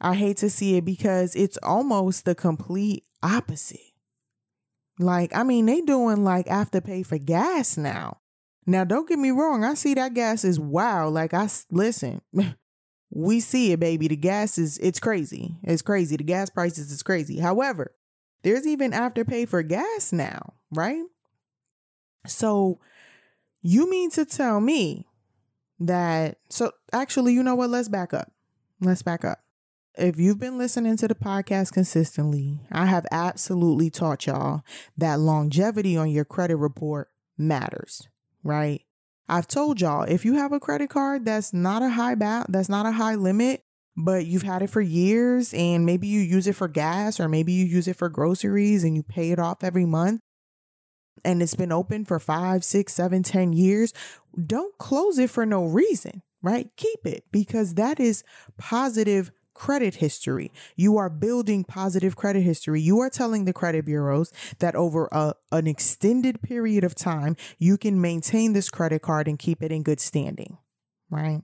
I 0.00 0.14
hate 0.14 0.36
to 0.38 0.50
see 0.50 0.76
it 0.76 0.84
because 0.84 1.34
it's 1.34 1.58
almost 1.62 2.24
the 2.24 2.34
complete 2.34 3.04
opposite. 3.22 3.80
Like, 4.98 5.34
I 5.34 5.42
mean, 5.42 5.66
they 5.66 5.80
doing 5.80 6.24
like 6.24 6.46
Afterpay 6.46 7.06
for 7.06 7.18
gas 7.18 7.76
now. 7.76 8.18
Now, 8.66 8.84
don't 8.84 9.08
get 9.08 9.18
me 9.18 9.30
wrong. 9.30 9.64
I 9.64 9.74
see 9.74 9.94
that 9.94 10.14
gas 10.14 10.44
is 10.44 10.60
wow. 10.60 11.08
Like, 11.08 11.32
I 11.32 11.48
listen, 11.70 12.20
we 13.10 13.40
see 13.40 13.72
it, 13.72 13.80
baby. 13.80 14.08
The 14.08 14.16
gas 14.16 14.58
is, 14.58 14.78
it's 14.78 15.00
crazy. 15.00 15.56
It's 15.62 15.82
crazy. 15.82 16.16
The 16.16 16.24
gas 16.24 16.50
prices 16.50 16.90
is 16.90 17.02
crazy. 17.02 17.38
However, 17.38 17.94
there's 18.42 18.66
even 18.66 18.92
Afterpay 18.92 19.48
for 19.48 19.62
gas 19.62 20.12
now, 20.12 20.54
right? 20.70 21.02
So, 22.26 22.78
you 23.62 23.88
mean 23.88 24.10
to 24.12 24.24
tell 24.24 24.60
me 24.60 25.06
that, 25.80 26.38
so 26.50 26.72
actually, 26.92 27.32
you 27.32 27.42
know 27.42 27.54
what? 27.54 27.70
Let's 27.70 27.88
back 27.88 28.12
up. 28.12 28.30
Let's 28.80 29.02
back 29.02 29.24
up 29.24 29.40
if 29.98 30.18
you've 30.18 30.38
been 30.38 30.58
listening 30.58 30.96
to 30.98 31.08
the 31.08 31.14
podcast 31.14 31.72
consistently, 31.72 32.60
I 32.70 32.86
have 32.86 33.06
absolutely 33.10 33.90
taught 33.90 34.26
y'all 34.26 34.62
that 34.96 35.20
longevity 35.20 35.96
on 35.96 36.10
your 36.10 36.24
credit 36.24 36.56
report 36.56 37.08
matters, 37.36 38.08
right? 38.42 38.82
I've 39.28 39.48
told 39.48 39.80
y'all 39.80 40.02
if 40.04 40.24
you 40.24 40.34
have 40.34 40.52
a 40.52 40.60
credit 40.60 40.90
card 40.90 41.24
that's 41.24 41.52
not 41.52 41.82
a 41.82 41.90
high 41.90 42.14
ba- 42.14 42.46
that's 42.48 42.68
not 42.68 42.86
a 42.86 42.92
high 42.92 43.16
limit, 43.16 43.62
but 43.96 44.26
you've 44.26 44.42
had 44.42 44.62
it 44.62 44.70
for 44.70 44.80
years 44.80 45.52
and 45.52 45.84
maybe 45.84 46.06
you 46.06 46.20
use 46.20 46.46
it 46.46 46.54
for 46.54 46.68
gas 46.68 47.20
or 47.20 47.28
maybe 47.28 47.52
you 47.52 47.66
use 47.66 47.88
it 47.88 47.96
for 47.96 48.08
groceries 48.08 48.84
and 48.84 48.96
you 48.96 49.02
pay 49.02 49.32
it 49.32 49.38
off 49.38 49.62
every 49.62 49.84
month 49.84 50.20
and 51.24 51.42
it's 51.42 51.54
been 51.54 51.72
open 51.72 52.04
for 52.04 52.18
five, 52.18 52.64
six, 52.64 52.94
seven, 52.94 53.22
ten 53.22 53.52
years, 53.52 53.92
don't 54.46 54.76
close 54.78 55.18
it 55.18 55.30
for 55.30 55.44
no 55.44 55.64
reason, 55.64 56.22
right? 56.42 56.70
Keep 56.76 57.06
it 57.06 57.24
because 57.32 57.74
that 57.74 58.00
is 58.00 58.24
positive 58.56 59.30
credit 59.58 59.96
history. 59.96 60.52
You 60.76 60.96
are 60.98 61.10
building 61.10 61.64
positive 61.64 62.14
credit 62.14 62.42
history. 62.42 62.80
You 62.80 63.00
are 63.00 63.10
telling 63.10 63.44
the 63.44 63.52
credit 63.52 63.84
bureaus 63.84 64.32
that 64.60 64.76
over 64.76 65.08
a, 65.10 65.34
an 65.50 65.66
extended 65.66 66.40
period 66.40 66.84
of 66.84 66.94
time, 66.94 67.36
you 67.58 67.76
can 67.76 68.00
maintain 68.00 68.52
this 68.52 68.70
credit 68.70 69.02
card 69.02 69.26
and 69.26 69.36
keep 69.36 69.60
it 69.60 69.72
in 69.72 69.82
good 69.82 69.98
standing, 69.98 70.58
right? 71.10 71.42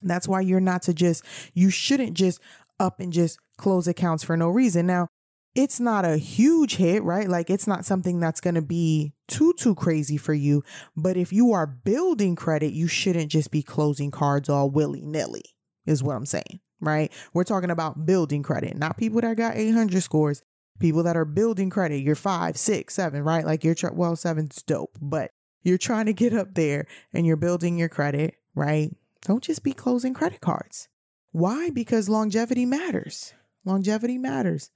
That's 0.00 0.26
why 0.26 0.40
you're 0.40 0.60
not 0.60 0.80
to 0.82 0.94
just, 0.94 1.24
you 1.52 1.68
shouldn't 1.68 2.14
just 2.14 2.40
up 2.80 3.00
and 3.00 3.12
just 3.12 3.38
close 3.58 3.86
accounts 3.86 4.24
for 4.24 4.36
no 4.36 4.48
reason. 4.48 4.86
Now, 4.86 5.08
it's 5.54 5.80
not 5.80 6.04
a 6.04 6.16
huge 6.16 6.76
hit, 6.76 7.02
right? 7.02 7.28
Like 7.28 7.50
it's 7.50 7.66
not 7.66 7.84
something 7.84 8.20
that's 8.20 8.40
going 8.40 8.54
to 8.54 8.62
be 8.62 9.12
too, 9.26 9.52
too 9.58 9.74
crazy 9.74 10.16
for 10.16 10.32
you. 10.32 10.62
But 10.96 11.16
if 11.16 11.32
you 11.32 11.52
are 11.52 11.66
building 11.66 12.34
credit, 12.34 12.72
you 12.72 12.86
shouldn't 12.86 13.30
just 13.30 13.50
be 13.50 13.62
closing 13.62 14.10
cards 14.10 14.48
all 14.48 14.70
willy 14.70 15.04
nilly, 15.04 15.44
is 15.88 16.02
what 16.02 16.16
I'm 16.16 16.26
saying 16.26 16.60
right? 16.80 17.12
We're 17.32 17.44
talking 17.44 17.70
about 17.70 18.06
building 18.06 18.42
credit, 18.42 18.76
not 18.76 18.96
people 18.96 19.20
that 19.20 19.36
got 19.36 19.56
800 19.56 20.02
scores, 20.02 20.42
people 20.78 21.02
that 21.04 21.16
are 21.16 21.24
building 21.24 21.70
credit. 21.70 22.02
You're 22.02 22.14
five, 22.14 22.56
six, 22.56 22.94
seven, 22.94 23.22
right? 23.22 23.44
Like 23.44 23.64
you're, 23.64 23.74
tr- 23.74 23.92
well, 23.92 24.16
seven's 24.16 24.62
dope, 24.62 24.96
but 25.00 25.30
you're 25.62 25.78
trying 25.78 26.06
to 26.06 26.12
get 26.12 26.32
up 26.32 26.54
there 26.54 26.86
and 27.12 27.26
you're 27.26 27.36
building 27.36 27.78
your 27.78 27.88
credit, 27.88 28.34
right? 28.54 28.94
Don't 29.24 29.42
just 29.42 29.62
be 29.62 29.72
closing 29.72 30.14
credit 30.14 30.40
cards. 30.40 30.88
Why? 31.32 31.70
Because 31.70 32.08
longevity 32.08 32.64
matters. 32.64 33.34
Longevity 33.64 34.18
matters. 34.18 34.70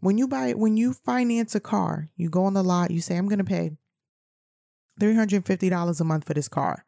When 0.00 0.18
you 0.18 0.26
buy 0.26 0.52
when 0.54 0.76
you 0.76 0.94
finance 0.94 1.54
a 1.54 1.60
car, 1.60 2.08
you 2.16 2.28
go 2.28 2.44
on 2.44 2.54
the 2.54 2.64
lot, 2.64 2.90
you 2.90 3.00
say, 3.00 3.16
I'm 3.16 3.28
to 3.28 3.44
pay 3.44 3.70
$350 5.00 6.00
a 6.00 6.04
month 6.04 6.26
for 6.26 6.34
this 6.34 6.48
car 6.48 6.84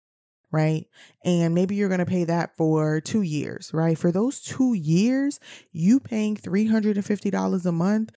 right? 0.54 0.87
And 1.25 1.52
maybe 1.52 1.75
you're 1.75 1.88
going 1.88 1.99
to 1.99 2.06
pay 2.06 2.23
that 2.25 2.56
for 2.56 3.00
two 3.00 3.23
years, 3.23 3.73
right? 3.75 3.99
For 3.99 4.12
those 4.12 4.40
two 4.40 4.73
years, 4.73 5.40
you 5.73 5.99
paying 5.99 6.37
$350 6.37 7.66
a 7.66 7.73
month 7.73 8.12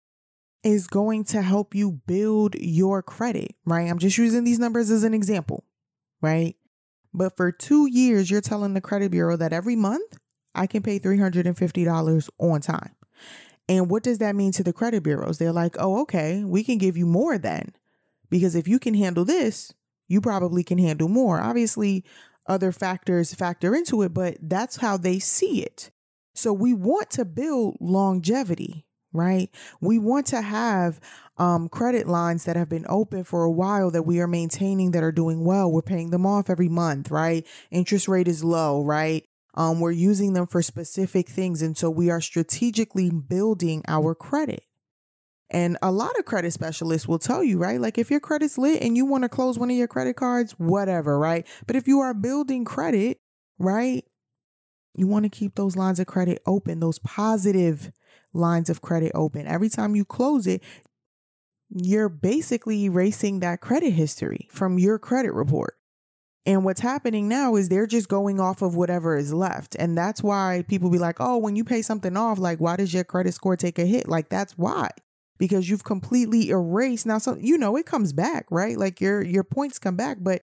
is 0.63 0.85
going 0.85 1.23
to 1.25 1.41
help 1.41 1.73
you 1.73 1.99
build 2.05 2.53
your 2.59 3.01
credit, 3.01 3.55
right? 3.65 3.89
I'm 3.89 3.97
just 3.97 4.19
using 4.19 4.43
these 4.43 4.59
numbers 4.59 4.91
as 4.91 5.03
an 5.03 5.15
example, 5.15 5.65
right? 6.21 6.55
But 7.11 7.35
for 7.35 7.51
two 7.51 7.87
years, 7.87 8.29
you're 8.29 8.41
telling 8.41 8.75
the 8.75 8.81
credit 8.81 9.09
bureau 9.09 9.35
that 9.35 9.51
every 9.51 9.75
month 9.75 10.19
I 10.53 10.67
can 10.67 10.83
pay 10.83 10.99
$350 10.99 12.29
on 12.37 12.61
time. 12.61 12.91
And 13.67 13.89
what 13.89 14.03
does 14.03 14.19
that 14.19 14.35
mean 14.35 14.51
to 14.53 14.63
the 14.63 14.73
credit 14.73 15.01
bureaus? 15.01 15.39
They're 15.39 15.51
like, 15.51 15.75
oh, 15.79 16.01
okay, 16.01 16.43
we 16.43 16.63
can 16.63 16.77
give 16.77 16.97
you 16.97 17.07
more 17.07 17.39
then. 17.39 17.73
Because 18.29 18.55
if 18.55 18.67
you 18.67 18.77
can 18.77 18.93
handle 18.93 19.25
this, 19.25 19.73
you 20.07 20.21
probably 20.21 20.63
can 20.63 20.77
handle 20.77 21.09
more. 21.09 21.39
Obviously, 21.39 22.05
other 22.47 22.71
factors 22.71 23.33
factor 23.33 23.75
into 23.75 24.01
it, 24.01 24.13
but 24.13 24.37
that's 24.41 24.77
how 24.77 24.97
they 24.97 25.19
see 25.19 25.61
it. 25.61 25.91
So 26.35 26.53
we 26.53 26.73
want 26.73 27.09
to 27.11 27.25
build 27.25 27.77
longevity, 27.79 28.85
right? 29.11 29.49
We 29.81 29.97
want 29.97 30.27
to 30.27 30.41
have 30.41 30.99
um, 31.37 31.67
credit 31.69 32.07
lines 32.07 32.45
that 32.45 32.55
have 32.55 32.69
been 32.69 32.85
open 32.87 33.23
for 33.23 33.43
a 33.43 33.51
while 33.51 33.91
that 33.91 34.03
we 34.03 34.19
are 34.19 34.27
maintaining 34.27 34.91
that 34.91 35.03
are 35.03 35.11
doing 35.11 35.43
well. 35.45 35.71
We're 35.71 35.81
paying 35.81 36.11
them 36.11 36.25
off 36.25 36.49
every 36.49 36.69
month, 36.69 37.09
right? 37.09 37.45
Interest 37.71 38.07
rate 38.07 38.27
is 38.27 38.43
low, 38.43 38.83
right? 38.83 39.25
Um, 39.55 39.79
we're 39.79 39.91
using 39.91 40.33
them 40.33 40.45
for 40.45 40.61
specific 40.61 41.27
things. 41.27 41.63
And 41.63 41.75
so 41.75 41.89
we 41.89 42.11
are 42.11 42.21
strategically 42.21 43.09
building 43.09 43.83
our 43.87 44.13
credit. 44.13 44.63
And 45.49 45.77
a 45.81 45.91
lot 45.91 46.17
of 46.19 46.25
credit 46.25 46.51
specialists 46.51 47.07
will 47.07 47.19
tell 47.19 47.43
you, 47.43 47.57
right? 47.57 47.79
Like 47.79 47.97
if 47.97 48.11
your 48.11 48.19
credit's 48.19 48.57
lit 48.57 48.81
and 48.81 48.97
you 48.97 49.05
want 49.05 49.23
to 49.23 49.29
close 49.29 49.57
one 49.57 49.71
of 49.71 49.77
your 49.77 49.87
credit 49.87 50.15
cards, 50.17 50.53
whatever, 50.53 51.17
right? 51.17 51.47
But 51.65 51.75
if 51.75 51.87
you 51.87 52.01
are 52.01 52.13
building 52.13 52.65
credit, 52.65 53.19
right? 53.57 54.03
You 54.95 55.07
want 55.07 55.23
to 55.23 55.29
keep 55.29 55.55
those 55.55 55.75
lines 55.75 55.99
of 55.99 56.07
credit 56.07 56.41
open, 56.45 56.79
those 56.79 56.99
positive 56.99 57.91
lines 58.33 58.69
of 58.69 58.81
credit 58.81 59.11
open. 59.15 59.47
Every 59.47 59.69
time 59.69 59.95
you 59.95 60.03
close 60.03 60.47
it, 60.47 60.61
you're 61.69 62.09
basically 62.09 62.85
erasing 62.85 63.39
that 63.39 63.61
credit 63.61 63.91
history 63.91 64.47
from 64.51 64.79
your 64.79 64.99
credit 64.99 65.33
report. 65.33 65.75
And 66.45 66.63
what's 66.63 66.79
happening 66.79 67.27
now 67.27 67.55
is 67.55 67.67
they're 67.67 67.87
just 67.87 68.07
going 68.07 68.39
off 68.39 68.61
of 68.61 68.75
whatever 68.75 69.17
is 69.17 69.33
left. 69.33 69.75
And 69.75 69.97
that's 69.97 70.23
why 70.23 70.63
people 70.69 70.89
be 70.89 70.97
like, 70.97 71.17
oh, 71.19 71.37
when 71.37 71.57
you 71.57 71.65
pay 71.65 71.81
something 71.81 72.15
off, 72.15 72.39
like, 72.39 72.59
why 72.59 72.77
does 72.77 72.93
your 72.93 73.03
credit 73.03 73.33
score 73.33 73.57
take 73.57 73.77
a 73.79 73.85
hit? 73.85 74.07
Like, 74.07 74.29
that's 74.29 74.57
why 74.57 74.89
because 75.37 75.69
you've 75.69 75.83
completely 75.83 76.49
erased 76.49 77.05
now 77.05 77.17
so 77.17 77.35
you 77.39 77.57
know 77.57 77.75
it 77.75 77.85
comes 77.85 78.13
back 78.13 78.45
right? 78.49 78.77
Like 78.77 79.01
your 79.01 79.21
your 79.21 79.43
points 79.43 79.79
come 79.79 79.95
back 79.95 80.17
but 80.21 80.41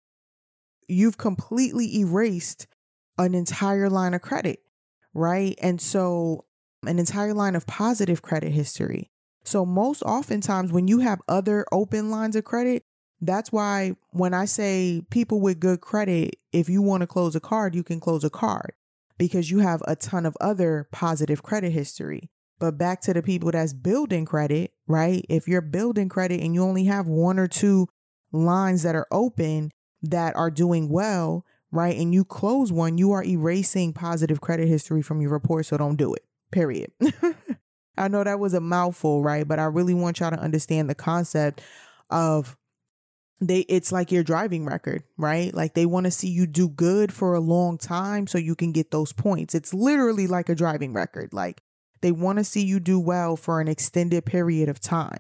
you've 0.89 1.19
completely 1.19 1.99
erased 1.99 2.67
an 3.19 3.35
entire 3.35 3.89
line 3.89 4.15
of 4.15 4.23
credit 4.23 4.61
right? 5.15 5.57
And 5.63 5.81
so 5.81 6.45
an 6.87 6.99
entire 6.99 7.33
line 7.33 7.55
of 7.55 7.67
positive 7.67 8.21
credit 8.21 8.51
history. 8.51 9.11
So 9.45 9.65
most 9.65 10.03
oftentimes 10.03 10.73
when 10.73 10.89
you 10.89 11.01
have 11.01 11.21
other 11.29 11.65
open 11.73 12.11
lines 12.11 12.37
of 12.37 12.45
credit 12.45 12.83
that's 13.21 13.53
why 13.53 13.95
when 14.11 14.35
i 14.35 14.45
say 14.45 15.03
people 15.11 15.41
with 15.41 15.61
good 15.61 15.81
credit 15.81 16.37
if 16.53 16.69
you 16.69 16.83
want 16.83 17.01
to 17.01 17.07
close 17.07 17.35
a 17.35 17.41
card 17.41 17.75
you 17.75 17.83
can 17.83 18.01
close 18.01 18.25
a 18.25 18.31
card 18.31 18.73
because 19.19 19.51
you 19.51 19.61
have 19.61 19.83
a 19.87 19.97
ton 19.97 20.27
of 20.27 20.37
other 20.41 20.89
positive 20.93 21.43
credit 21.43 21.71
history 21.71 22.31
but 22.65 22.79
back 22.79 23.03
to 23.03 23.13
the 23.13 23.23
people 23.23 23.51
that's 23.51 23.75
building 23.75 24.25
credit, 24.25 24.73
right? 24.87 25.27
If 25.29 25.47
you're 25.47 25.61
building 25.61 26.09
credit 26.09 26.41
and 26.41 26.55
you 26.55 26.63
only 26.63 26.85
have 26.85 27.07
one 27.07 27.39
or 27.39 27.47
two 27.47 27.89
lines 28.33 28.85
that 28.85 28.95
are 28.95 29.07
open 29.11 29.71
that 30.01 30.35
are 30.35 30.51
doing 30.51 30.89
well, 30.89 31.45
right? 31.71 31.95
And 31.95 32.15
you 32.15 32.25
close 32.25 32.73
one, 32.73 32.97
you 32.97 33.13
are 33.13 33.23
erasing 33.23 33.93
positive 33.93 34.41
credit 34.41 34.67
history 34.67 35.03
from 35.03 35.21
your 35.21 35.31
report. 35.31 35.67
So 35.67 35.77
don't 35.77 35.97
do 35.97 36.15
it, 36.15 36.25
period. 36.53 36.91
I 37.99 38.09
know 38.09 38.25
that 38.25 38.41
was 38.41 38.55
a 38.55 38.61
mouthful, 38.61 39.23
right? 39.23 39.47
But 39.47 39.59
I 39.59 39.65
really 39.65 39.93
want 39.93 40.21
y'all 40.21 40.31
to 40.31 40.41
understand 40.41 40.89
the 40.89 40.95
concept 40.95 41.61
of 42.09 42.57
they 43.43 43.61
it's 43.61 43.93
like 43.93 44.11
your 44.11 44.25
driving 44.25 44.65
record, 44.65 45.03
right? 45.19 45.53
Like 45.53 45.75
they 45.75 45.85
want 45.85 46.05
to 46.05 46.11
see 46.11 46.29
you 46.29 46.47
do 46.47 46.71
good 46.71 47.13
for 47.13 47.35
a 47.35 47.41
long 47.41 47.77
time 47.77 48.27
so 48.27 48.39
you 48.39 48.55
can 48.55 48.73
get 48.73 48.91
those 48.91 49.13
points. 49.13 49.55
It's 49.55 49.75
literally 49.75 50.27
like 50.27 50.49
a 50.49 50.55
driving 50.55 50.95
record. 50.95 51.35
Like 51.35 51.61
they 52.05 52.13
want 52.13 52.37
to 52.37 52.45
see 52.45 52.63
you 52.63 52.81
do 52.81 53.01
well 53.01 53.35
for 53.35 53.63
an 53.63 53.67
extended 53.67 54.27
period 54.27 54.69
of 54.69 54.79
time. 54.79 55.17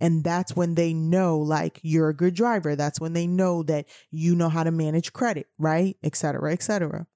And 0.00 0.24
that's 0.24 0.56
when 0.56 0.74
they 0.74 0.94
know 0.94 1.36
like 1.36 1.80
you're 1.82 2.08
a 2.08 2.14
good 2.14 2.32
driver. 2.32 2.74
That's 2.74 2.98
when 2.98 3.12
they 3.12 3.26
know 3.26 3.62
that 3.64 3.84
you 4.10 4.34
know 4.34 4.48
how 4.48 4.64
to 4.64 4.70
manage 4.70 5.12
credit, 5.12 5.48
right? 5.58 5.98
Et 6.02 6.16
cetera, 6.16 6.50
et 6.50 6.62
cetera. 6.62 7.06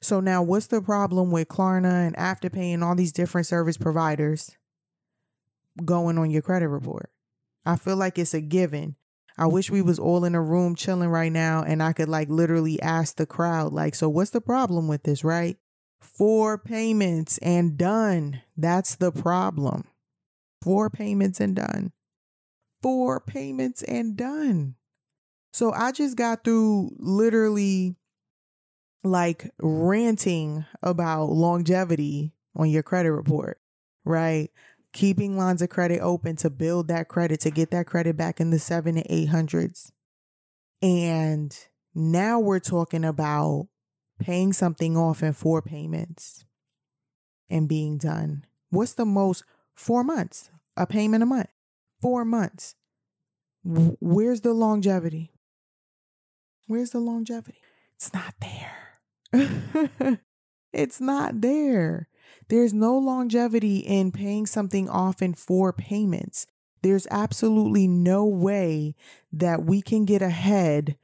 So 0.00 0.18
now 0.18 0.42
what's 0.42 0.68
the 0.68 0.80
problem 0.80 1.30
with 1.30 1.48
Klarna 1.48 2.06
and 2.06 2.16
Afterpay 2.16 2.72
and 2.72 2.82
all 2.82 2.94
these 2.94 3.12
different 3.12 3.46
service 3.46 3.76
providers 3.76 4.56
going 5.84 6.16
on 6.16 6.30
your 6.30 6.40
credit 6.40 6.68
report? 6.68 7.10
I 7.66 7.76
feel 7.76 7.96
like 7.96 8.18
it's 8.18 8.32
a 8.32 8.40
given 8.40 8.96
I 9.36 9.46
wish 9.46 9.70
we 9.70 9.82
was 9.82 9.98
all 9.98 10.24
in 10.24 10.34
a 10.34 10.42
room 10.42 10.74
chilling 10.74 11.10
right 11.10 11.32
now 11.32 11.62
and 11.62 11.82
I 11.82 11.92
could 11.92 12.08
like 12.08 12.30
literally 12.30 12.80
ask 12.80 13.16
the 13.16 13.26
crowd 13.26 13.74
like 13.74 13.94
so 13.94 14.08
what's 14.08 14.30
the 14.30 14.40
problem 14.40 14.88
with 14.88 15.02
this, 15.02 15.22
right? 15.22 15.58
Four 16.00 16.58
payments 16.58 17.38
and 17.38 17.76
done. 17.76 18.42
That's 18.56 18.96
the 18.96 19.12
problem. 19.12 19.84
Four 20.62 20.90
payments 20.90 21.40
and 21.40 21.56
done. 21.56 21.92
Four 22.82 23.20
payments 23.20 23.82
and 23.82 24.16
done. 24.16 24.76
So 25.52 25.72
I 25.72 25.92
just 25.92 26.16
got 26.16 26.44
through 26.44 26.96
literally 26.98 27.96
like 29.02 29.50
ranting 29.60 30.64
about 30.82 31.30
longevity 31.30 32.34
on 32.54 32.70
your 32.70 32.82
credit 32.82 33.12
report, 33.12 33.58
right? 34.04 34.50
keeping 34.92 35.36
lines 35.36 35.62
of 35.62 35.68
credit 35.68 36.00
open 36.00 36.36
to 36.36 36.50
build 36.50 36.88
that 36.88 37.08
credit, 37.08 37.40
to 37.40 37.50
get 37.50 37.70
that 37.70 37.86
credit 37.86 38.16
back 38.16 38.40
in 38.40 38.50
the 38.50 38.58
seven 38.58 38.96
and 38.96 39.06
eight 39.08 39.28
hundreds. 39.28 39.92
And 40.82 41.56
now 41.94 42.40
we're 42.40 42.60
talking 42.60 43.04
about 43.04 43.68
paying 44.20 44.52
something 44.52 44.96
off 44.96 45.22
in 45.22 45.32
four 45.32 45.62
payments 45.62 46.44
and 47.48 47.68
being 47.68 47.98
done. 47.98 48.44
What's 48.70 48.94
the 48.94 49.04
most? 49.04 49.44
Four 49.74 50.04
months, 50.04 50.50
a 50.76 50.86
payment 50.86 51.22
a 51.22 51.26
month, 51.26 51.48
four 52.00 52.24
months. 52.24 52.74
Where's 53.64 54.42
the 54.42 54.52
longevity? 54.52 55.32
Where's 56.66 56.90
the 56.90 57.00
longevity? 57.00 57.58
It's 57.96 58.12
not 58.12 58.34
there. 58.40 60.20
it's 60.72 61.00
not 61.00 61.40
there. 61.40 62.08
There's 62.48 62.74
no 62.74 62.96
longevity 62.96 63.78
in 63.78 64.12
paying 64.12 64.46
something 64.46 64.88
off 64.88 65.22
in 65.22 65.34
four 65.34 65.72
payments. 65.72 66.46
There's 66.82 67.06
absolutely 67.10 67.86
no 67.86 68.24
way 68.24 68.94
that 69.32 69.64
we 69.64 69.82
can 69.82 70.04
get 70.04 70.22
ahead 70.22 70.96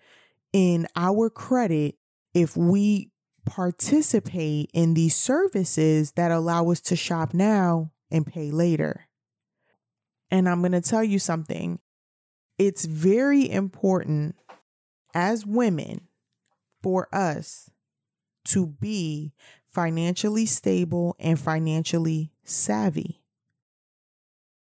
in 0.53 0.87
our 0.97 1.29
credit 1.29 1.97
if 2.37 2.55
we 2.55 3.11
participate 3.47 4.71
in 4.75 4.93
these 4.93 5.17
services 5.17 6.13
that 6.13 6.31
allow 6.31 6.71
us 6.71 6.83
to 6.83 6.95
shop 6.95 7.33
now 7.33 7.93
and 8.11 8.27
pay 8.27 8.51
later. 8.51 9.09
And 10.31 10.47
I'm 10.47 10.61
going 10.61 10.73
to 10.73 10.83
tell 10.83 11.03
you 11.03 11.19
something. 11.19 11.81
It's 12.59 12.85
very 12.85 13.51
important 13.51 14.37
as 15.15 15.47
women 15.47 16.09
for 16.83 17.09
us 17.11 17.71
to 18.47 18.67
be 18.67 19.33
financially 19.73 20.45
stable 20.45 21.17
and 21.19 21.41
financially 21.41 22.33
savvy. 22.45 23.23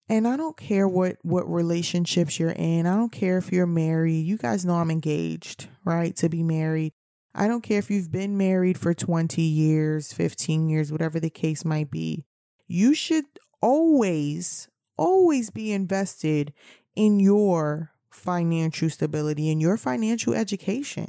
And 0.08 0.28
I 0.28 0.38
don't 0.38 0.58
care 0.58 0.88
what 0.88 1.18
what 1.24 1.52
relationships 1.52 2.40
you're 2.40 2.52
in. 2.52 2.86
I 2.86 2.96
don't 2.96 3.12
care 3.12 3.40
if 3.40 3.52
you're 3.52 3.66
married. 3.66 4.28
You 4.28 4.38
guys 4.38 4.64
know 4.64 4.76
I'm 4.76 4.92
engaged, 4.92 5.70
right? 5.86 6.16
To 6.18 6.30
be 6.30 6.44
married. 6.44 6.94
I 7.36 7.48
don't 7.48 7.64
care 7.64 7.80
if 7.80 7.90
you've 7.90 8.12
been 8.12 8.38
married 8.38 8.78
for 8.78 8.94
20 8.94 9.42
years, 9.42 10.14
15 10.14 10.70
years, 10.70 10.92
whatever 10.92 11.20
the 11.20 11.30
case 11.30 11.66
might 11.66 11.90
be. 11.90 12.26
You 12.68 12.94
should 12.94 13.26
always 13.62 14.68
always 14.98 15.50
be 15.50 15.72
invested 15.72 16.54
in 16.96 17.20
your 17.20 17.92
financial 18.12 18.90
stability 18.90 19.52
and 19.52 19.60
your 19.60 19.78
financial 19.78 20.34
education. 20.36 21.08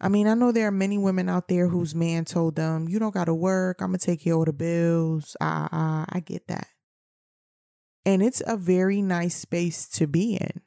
I 0.00 0.08
mean, 0.08 0.26
I 0.26 0.34
know 0.34 0.52
there 0.52 0.68
are 0.68 0.72
many 0.72 0.98
women 0.98 1.28
out 1.28 1.48
there 1.48 1.68
whose 1.68 1.94
man 1.94 2.24
told 2.24 2.56
them, 2.56 2.88
"You 2.88 2.98
don't 2.98 3.14
got 3.14 3.24
to 3.24 3.34
work. 3.34 3.80
I'm 3.80 3.88
gonna 3.88 3.98
take 3.98 4.20
care 4.20 4.34
of 4.34 4.44
the 4.46 4.52
bills." 4.52 5.36
Ah, 5.40 6.04
I 6.08 6.20
get 6.20 6.46
that, 6.48 6.68
and 8.04 8.22
it's 8.22 8.42
a 8.46 8.56
very 8.56 9.02
nice 9.02 9.36
space 9.36 9.88
to 9.90 10.06
be 10.06 10.36
in. 10.36 10.60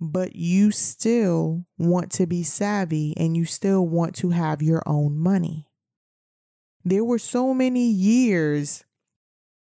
But 0.00 0.36
you 0.36 0.70
still 0.70 1.64
want 1.78 2.12
to 2.12 2.26
be 2.26 2.42
savvy, 2.42 3.14
and 3.16 3.36
you 3.36 3.44
still 3.44 3.86
want 3.86 4.14
to 4.16 4.30
have 4.30 4.60
your 4.62 4.82
own 4.86 5.16
money. 5.16 5.66
There 6.84 7.04
were 7.04 7.18
so 7.18 7.54
many 7.54 7.88
years 7.88 8.84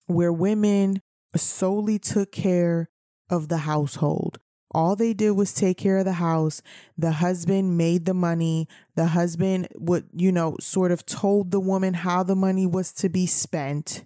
where 0.06 0.32
women 0.32 1.02
solely 1.36 1.98
took 1.98 2.32
care 2.32 2.88
of 3.30 3.48
the 3.48 3.58
household 3.58 4.38
all 4.74 4.96
they 4.96 5.14
did 5.14 5.30
was 5.30 5.54
take 5.54 5.78
care 5.78 5.98
of 5.98 6.04
the 6.04 6.14
house. 6.14 6.60
The 6.98 7.12
husband 7.12 7.78
made 7.78 8.04
the 8.04 8.12
money. 8.12 8.68
The 8.96 9.06
husband 9.06 9.68
would, 9.76 10.08
you 10.12 10.32
know, 10.32 10.56
sort 10.60 10.90
of 10.90 11.06
told 11.06 11.52
the 11.52 11.60
woman 11.60 11.94
how 11.94 12.24
the 12.24 12.34
money 12.34 12.66
was 12.66 12.92
to 12.94 13.08
be 13.08 13.26
spent. 13.26 14.04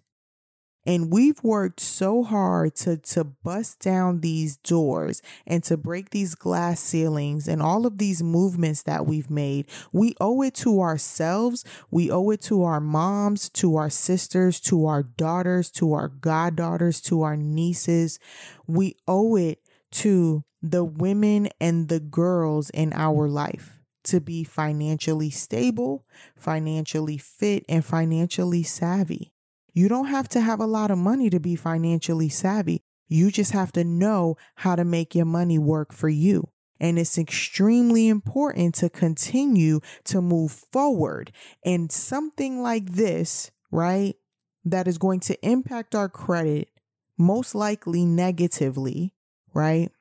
And 0.88 1.12
we've 1.12 1.44
worked 1.44 1.80
so 1.80 2.22
hard 2.22 2.74
to, 2.76 2.96
to 2.96 3.22
bust 3.22 3.78
down 3.78 4.22
these 4.22 4.56
doors 4.56 5.20
and 5.46 5.62
to 5.64 5.76
break 5.76 6.08
these 6.08 6.34
glass 6.34 6.80
ceilings 6.80 7.46
and 7.46 7.60
all 7.60 7.84
of 7.84 7.98
these 7.98 8.22
movements 8.22 8.84
that 8.84 9.04
we've 9.04 9.28
made. 9.28 9.66
We 9.92 10.14
owe 10.18 10.40
it 10.40 10.54
to 10.54 10.80
ourselves. 10.80 11.62
We 11.90 12.10
owe 12.10 12.30
it 12.30 12.40
to 12.44 12.64
our 12.64 12.80
moms, 12.80 13.50
to 13.50 13.76
our 13.76 13.90
sisters, 13.90 14.60
to 14.60 14.86
our 14.86 15.02
daughters, 15.02 15.70
to 15.72 15.92
our 15.92 16.08
goddaughters, 16.08 17.02
to 17.02 17.20
our 17.20 17.36
nieces. 17.36 18.18
We 18.66 18.96
owe 19.06 19.36
it 19.36 19.58
to 19.90 20.42
the 20.62 20.84
women 20.84 21.50
and 21.60 21.90
the 21.90 22.00
girls 22.00 22.70
in 22.70 22.94
our 22.94 23.28
life 23.28 23.78
to 24.04 24.22
be 24.22 24.42
financially 24.42 25.28
stable, 25.28 26.06
financially 26.34 27.18
fit, 27.18 27.66
and 27.68 27.84
financially 27.84 28.62
savvy. 28.62 29.34
You 29.78 29.86
don't 29.86 30.06
have 30.06 30.28
to 30.30 30.40
have 30.40 30.58
a 30.58 30.66
lot 30.66 30.90
of 30.90 30.98
money 30.98 31.30
to 31.30 31.38
be 31.38 31.54
financially 31.54 32.28
savvy. 32.28 32.80
You 33.06 33.30
just 33.30 33.52
have 33.52 33.70
to 33.74 33.84
know 33.84 34.36
how 34.56 34.74
to 34.74 34.84
make 34.84 35.14
your 35.14 35.24
money 35.24 35.56
work 35.56 35.92
for 35.92 36.08
you. 36.08 36.48
And 36.80 36.98
it's 36.98 37.16
extremely 37.16 38.08
important 38.08 38.74
to 38.80 38.90
continue 38.90 39.78
to 40.06 40.20
move 40.20 40.50
forward. 40.72 41.30
And 41.64 41.92
something 41.92 42.60
like 42.60 42.94
this, 42.94 43.52
right, 43.70 44.16
that 44.64 44.88
is 44.88 44.98
going 44.98 45.20
to 45.20 45.46
impact 45.46 45.94
our 45.94 46.08
credit 46.08 46.70
most 47.16 47.54
likely 47.54 48.04
negatively, 48.04 49.14
right? 49.54 49.92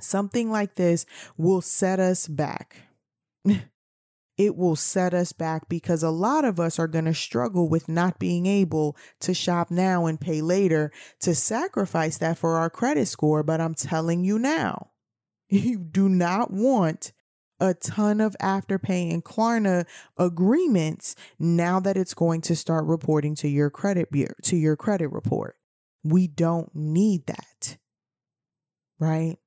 Something 0.00 0.50
like 0.50 0.74
this 0.74 1.06
will 1.36 1.60
set 1.60 2.00
us 2.00 2.26
back. 2.26 2.88
it 4.36 4.56
will 4.56 4.76
set 4.76 5.14
us 5.14 5.32
back 5.32 5.68
because 5.68 6.02
a 6.02 6.10
lot 6.10 6.44
of 6.44 6.60
us 6.60 6.78
are 6.78 6.88
going 6.88 7.06
to 7.06 7.14
struggle 7.14 7.68
with 7.68 7.88
not 7.88 8.18
being 8.18 8.46
able 8.46 8.96
to 9.20 9.32
shop 9.32 9.70
now 9.70 10.06
and 10.06 10.20
pay 10.20 10.42
later 10.42 10.92
to 11.20 11.34
sacrifice 11.34 12.18
that 12.18 12.36
for 12.36 12.56
our 12.56 12.68
credit 12.68 13.06
score. 13.06 13.42
But 13.42 13.60
I'm 13.60 13.74
telling 13.74 14.24
you 14.24 14.38
now, 14.38 14.90
you 15.48 15.78
do 15.78 16.08
not 16.08 16.50
want 16.50 17.12
a 17.58 17.72
ton 17.72 18.20
of 18.20 18.36
afterpay 18.42 19.10
and 19.12 19.24
Klarna 19.24 19.86
agreements 20.18 21.16
now 21.38 21.80
that 21.80 21.96
it's 21.96 22.12
going 22.12 22.42
to 22.42 22.54
start 22.54 22.84
reporting 22.84 23.34
to 23.36 23.48
your 23.48 23.70
credit 23.70 24.08
to 24.42 24.56
your 24.56 24.76
credit 24.76 25.08
report. 25.08 25.56
We 26.04 26.26
don't 26.26 26.70
need 26.74 27.26
that. 27.26 27.78
Right? 28.98 29.38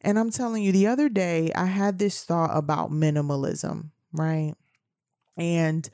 And 0.00 0.18
I'm 0.18 0.30
telling 0.30 0.62
you, 0.62 0.70
the 0.70 0.86
other 0.86 1.08
day 1.08 1.50
I 1.54 1.66
had 1.66 1.98
this 1.98 2.22
thought 2.22 2.50
about 2.56 2.92
minimalism, 2.92 3.90
right? 4.12 4.54
And 5.36 5.88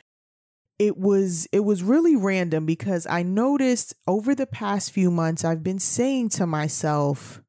it 0.78 0.96
was 0.96 1.46
it 1.52 1.60
was 1.60 1.82
really 1.82 2.16
random 2.16 2.66
because 2.66 3.06
I 3.06 3.22
noticed 3.22 3.94
over 4.06 4.34
the 4.34 4.46
past 4.46 4.90
few 4.90 5.10
months 5.10 5.44
I've 5.44 5.62
been 5.62 5.78
saying 5.78 6.30
to 6.30 6.46
myself 6.46 7.42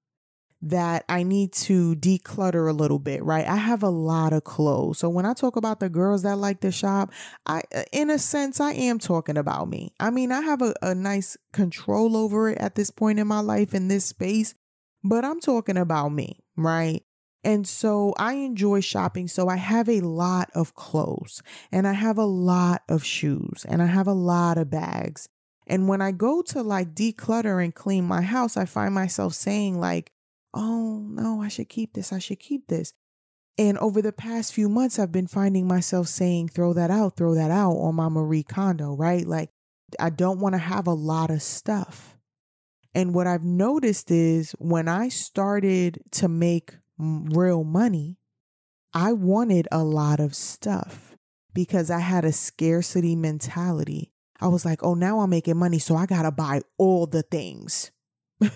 that 0.66 1.04
I 1.10 1.24
need 1.24 1.52
to 1.54 1.94
declutter 1.96 2.70
a 2.70 2.74
little 2.74 3.00
bit, 3.00 3.22
right? 3.24 3.46
I 3.46 3.58
have 3.58 3.84
a 3.84 3.90
lot 3.90 4.32
of 4.32 4.46
clothes. 4.46 5.00
So 5.00 5.10
when 5.10 5.26
I 5.26 5.34
talk 5.34 5.58
about 5.58 5.82
the 5.82 5.90
girls 5.90 6.24
that 6.24 6.38
like 6.38 6.62
to 6.62 6.72
shop, 6.72 7.12
I 7.46 7.64
in 7.92 8.10
a 8.10 8.18
sense 8.18 8.62
I 8.62 8.74
am 8.74 9.00
talking 9.00 9.38
about 9.38 9.68
me. 9.68 9.94
I 10.00 10.10
mean, 10.10 10.32
I 10.32 10.42
have 10.42 10.62
a, 10.62 10.74
a 10.82 10.96
nice 10.96 11.36
control 11.52 12.16
over 12.16 12.50
it 12.50 12.60
at 12.60 12.76
this 12.76 12.92
point 12.92 13.20
in 13.20 13.28
my 13.28 13.42
life 13.42 13.74
in 13.74 13.90
this 13.90 14.06
space, 14.06 14.56
but 15.04 15.26
I'm 15.26 15.42
talking 15.42 15.78
about 15.78 16.10
me, 16.10 16.44
right? 16.56 17.04
And 17.44 17.68
so 17.68 18.14
I 18.18 18.34
enjoy 18.36 18.80
shopping. 18.80 19.28
So 19.28 19.50
I 19.50 19.58
have 19.58 19.90
a 19.90 20.02
lot 20.02 20.50
of 20.56 20.76
clothes 20.76 21.42
and 21.72 21.88
I 21.88 21.94
have 21.94 22.18
a 22.18 22.26
lot 22.26 22.84
of 22.88 23.04
shoes 23.04 23.66
and 23.68 23.82
I 23.82 23.88
have 23.88 24.08
a 24.08 24.14
lot 24.14 24.58
of 24.58 24.70
bags. 24.70 25.28
And 25.68 25.88
when 25.88 26.02
I 26.02 26.12
go 26.12 26.42
to 26.44 26.62
like 26.62 26.96
declutter 26.96 27.64
and 27.64 27.74
clean 27.74 28.06
my 28.06 28.22
house, 28.22 28.58
I 28.58 28.66
find 28.66 28.94
myself 28.94 29.34
saying, 29.34 29.80
like, 29.80 30.12
oh 30.54 31.06
no, 31.10 31.42
I 31.42 31.48
should 31.48 31.70
keep 31.70 31.94
this, 31.94 32.14
I 32.14 32.20
should 32.20 32.40
keep 32.40 32.68
this. 32.68 32.94
And 33.58 33.78
over 33.78 34.02
the 34.02 34.12
past 34.12 34.54
few 34.54 34.68
months, 34.68 34.98
I've 34.98 35.12
been 35.12 35.28
finding 35.28 35.68
myself 35.68 36.08
saying, 36.08 36.50
throw 36.50 36.74
that 36.74 36.90
out, 36.90 37.16
throw 37.18 37.36
that 37.36 37.52
out 37.52 37.74
on 37.74 37.96
my 37.96 38.10
Marie 38.10 38.44
Kondo, 38.44 38.96
right? 38.96 39.26
Like, 39.26 39.52
I 40.00 40.10
don't 40.10 40.40
want 40.40 40.54
to 40.54 40.60
have 40.60 40.88
a 40.88 40.94
lot 40.94 41.30
of 41.30 41.42
stuff. 41.42 42.18
And 42.96 43.14
what 43.14 43.28
I've 43.28 43.44
noticed 43.44 44.10
is 44.12 44.54
when 44.54 44.88
I 44.88 45.10
started 45.10 46.02
to 46.12 46.28
make 46.28 46.74
real 46.98 47.64
money, 47.64 48.18
I 48.94 49.14
wanted 49.14 49.68
a 49.72 49.84
lot 49.84 50.20
of 50.20 50.36
stuff 50.36 51.16
because 51.54 51.90
I 51.90 52.00
had 52.00 52.26
a 52.26 52.32
scarcity 52.32 53.16
mentality. 53.16 54.12
I 54.40 54.48
was 54.48 54.66
like, 54.66 54.84
oh, 54.84 54.94
now 54.94 55.20
I'm 55.20 55.30
making 55.30 55.58
money, 55.58 55.80
so 55.80 55.96
I 55.96 56.06
got 56.06 56.24
to 56.24 56.32
buy 56.32 56.62
all 56.78 57.08
the 57.08 57.24
things. 57.24 57.92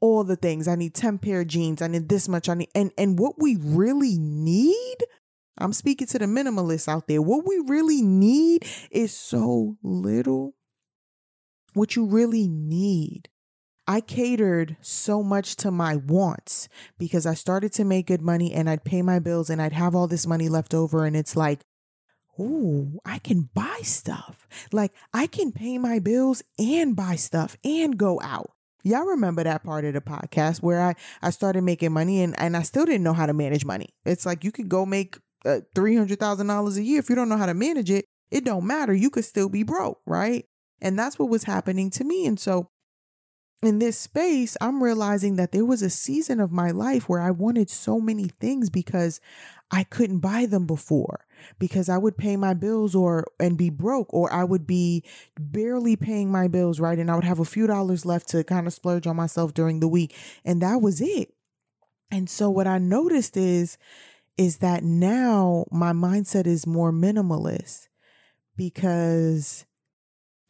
all 0.00 0.24
the 0.24 0.36
things. 0.36 0.68
I 0.68 0.74
need 0.74 0.94
10 0.94 1.18
pair 1.18 1.40
of 1.40 1.46
jeans. 1.46 1.80
I 1.80 1.86
need 1.86 2.08
this 2.08 2.28
much. 2.28 2.48
I 2.48 2.54
need 2.54 2.68
and 2.74 2.92
and 2.98 3.18
what 3.18 3.36
we 3.38 3.56
really 3.58 4.18
need, 4.18 4.96
I'm 5.56 5.72
speaking 5.72 6.06
to 6.08 6.18
the 6.18 6.26
minimalists 6.26 6.88
out 6.88 7.06
there. 7.06 7.22
What 7.22 7.46
we 7.46 7.62
really 7.66 8.02
need 8.02 8.66
is 8.90 9.16
so 9.16 9.76
little. 9.82 10.54
What 11.72 11.96
you 11.96 12.04
really 12.04 12.48
need 12.48 13.28
I 13.86 14.00
catered 14.00 14.76
so 14.80 15.22
much 15.22 15.56
to 15.56 15.70
my 15.70 15.96
wants 15.96 16.68
because 16.98 17.26
I 17.26 17.34
started 17.34 17.72
to 17.74 17.84
make 17.84 18.06
good 18.06 18.22
money 18.22 18.52
and 18.52 18.68
I'd 18.68 18.84
pay 18.84 19.02
my 19.02 19.18
bills 19.18 19.50
and 19.50 19.60
I'd 19.60 19.74
have 19.74 19.94
all 19.94 20.06
this 20.06 20.26
money 20.26 20.48
left 20.48 20.72
over. 20.72 21.04
And 21.04 21.14
it's 21.14 21.36
like, 21.36 21.60
ooh, 22.40 22.98
I 23.04 23.18
can 23.18 23.50
buy 23.54 23.80
stuff. 23.82 24.48
Like 24.72 24.92
I 25.12 25.26
can 25.26 25.52
pay 25.52 25.76
my 25.76 25.98
bills 25.98 26.42
and 26.58 26.96
buy 26.96 27.16
stuff 27.16 27.56
and 27.62 27.98
go 27.98 28.20
out. 28.22 28.52
Y'all 28.82 29.04
remember 29.04 29.44
that 29.44 29.64
part 29.64 29.84
of 29.84 29.94
the 29.94 30.00
podcast 30.00 30.62
where 30.62 30.80
I, 30.80 30.94
I 31.22 31.30
started 31.30 31.62
making 31.62 31.92
money 31.92 32.22
and, 32.22 32.38
and 32.38 32.56
I 32.56 32.62
still 32.62 32.84
didn't 32.84 33.04
know 33.04 33.14
how 33.14 33.26
to 33.26 33.32
manage 33.32 33.64
money. 33.64 33.90
It's 34.04 34.26
like 34.26 34.44
you 34.44 34.52
could 34.52 34.68
go 34.68 34.84
make 34.84 35.18
uh, 35.44 35.60
$300,000 35.74 36.76
a 36.76 36.82
year. 36.82 36.98
If 36.98 37.08
you 37.08 37.14
don't 37.14 37.28
know 37.28 37.36
how 37.36 37.46
to 37.46 37.54
manage 37.54 37.90
it, 37.90 38.06
it 38.30 38.44
don't 38.44 38.66
matter. 38.66 38.94
You 38.94 39.10
could 39.10 39.24
still 39.24 39.48
be 39.48 39.62
broke, 39.62 40.00
right? 40.06 40.44
And 40.80 40.98
that's 40.98 41.18
what 41.18 41.30
was 41.30 41.44
happening 41.44 41.90
to 41.90 42.04
me. 42.04 42.26
And 42.26 42.38
so 42.38 42.68
in 43.66 43.78
this 43.78 43.98
space, 43.98 44.56
I'm 44.60 44.82
realizing 44.82 45.36
that 45.36 45.52
there 45.52 45.64
was 45.64 45.82
a 45.82 45.90
season 45.90 46.40
of 46.40 46.50
my 46.50 46.70
life 46.70 47.08
where 47.08 47.20
I 47.20 47.30
wanted 47.30 47.70
so 47.70 48.00
many 48.00 48.28
things 48.40 48.70
because 48.70 49.20
I 49.70 49.84
couldn't 49.84 50.18
buy 50.18 50.46
them 50.46 50.66
before 50.66 51.26
because 51.58 51.88
I 51.88 51.98
would 51.98 52.16
pay 52.16 52.36
my 52.36 52.54
bills 52.54 52.94
or 52.94 53.24
and 53.40 53.58
be 53.58 53.70
broke 53.70 54.12
or 54.12 54.32
I 54.32 54.44
would 54.44 54.66
be 54.66 55.04
barely 55.38 55.96
paying 55.96 56.30
my 56.30 56.48
bills 56.48 56.80
right 56.80 56.98
and 56.98 57.10
I 57.10 57.14
would 57.14 57.24
have 57.24 57.40
a 57.40 57.44
few 57.44 57.66
dollars 57.66 58.06
left 58.06 58.28
to 58.28 58.44
kind 58.44 58.66
of 58.66 58.72
splurge 58.72 59.06
on 59.06 59.16
myself 59.16 59.52
during 59.54 59.80
the 59.80 59.88
week 59.88 60.14
and 60.44 60.62
that 60.62 60.80
was 60.80 61.00
it. 61.00 61.34
And 62.10 62.30
so 62.30 62.50
what 62.50 62.66
I 62.66 62.78
noticed 62.78 63.36
is 63.36 63.78
is 64.36 64.58
that 64.58 64.82
now 64.82 65.64
my 65.70 65.92
mindset 65.92 66.46
is 66.46 66.66
more 66.66 66.92
minimalist 66.92 67.88
because 68.56 69.64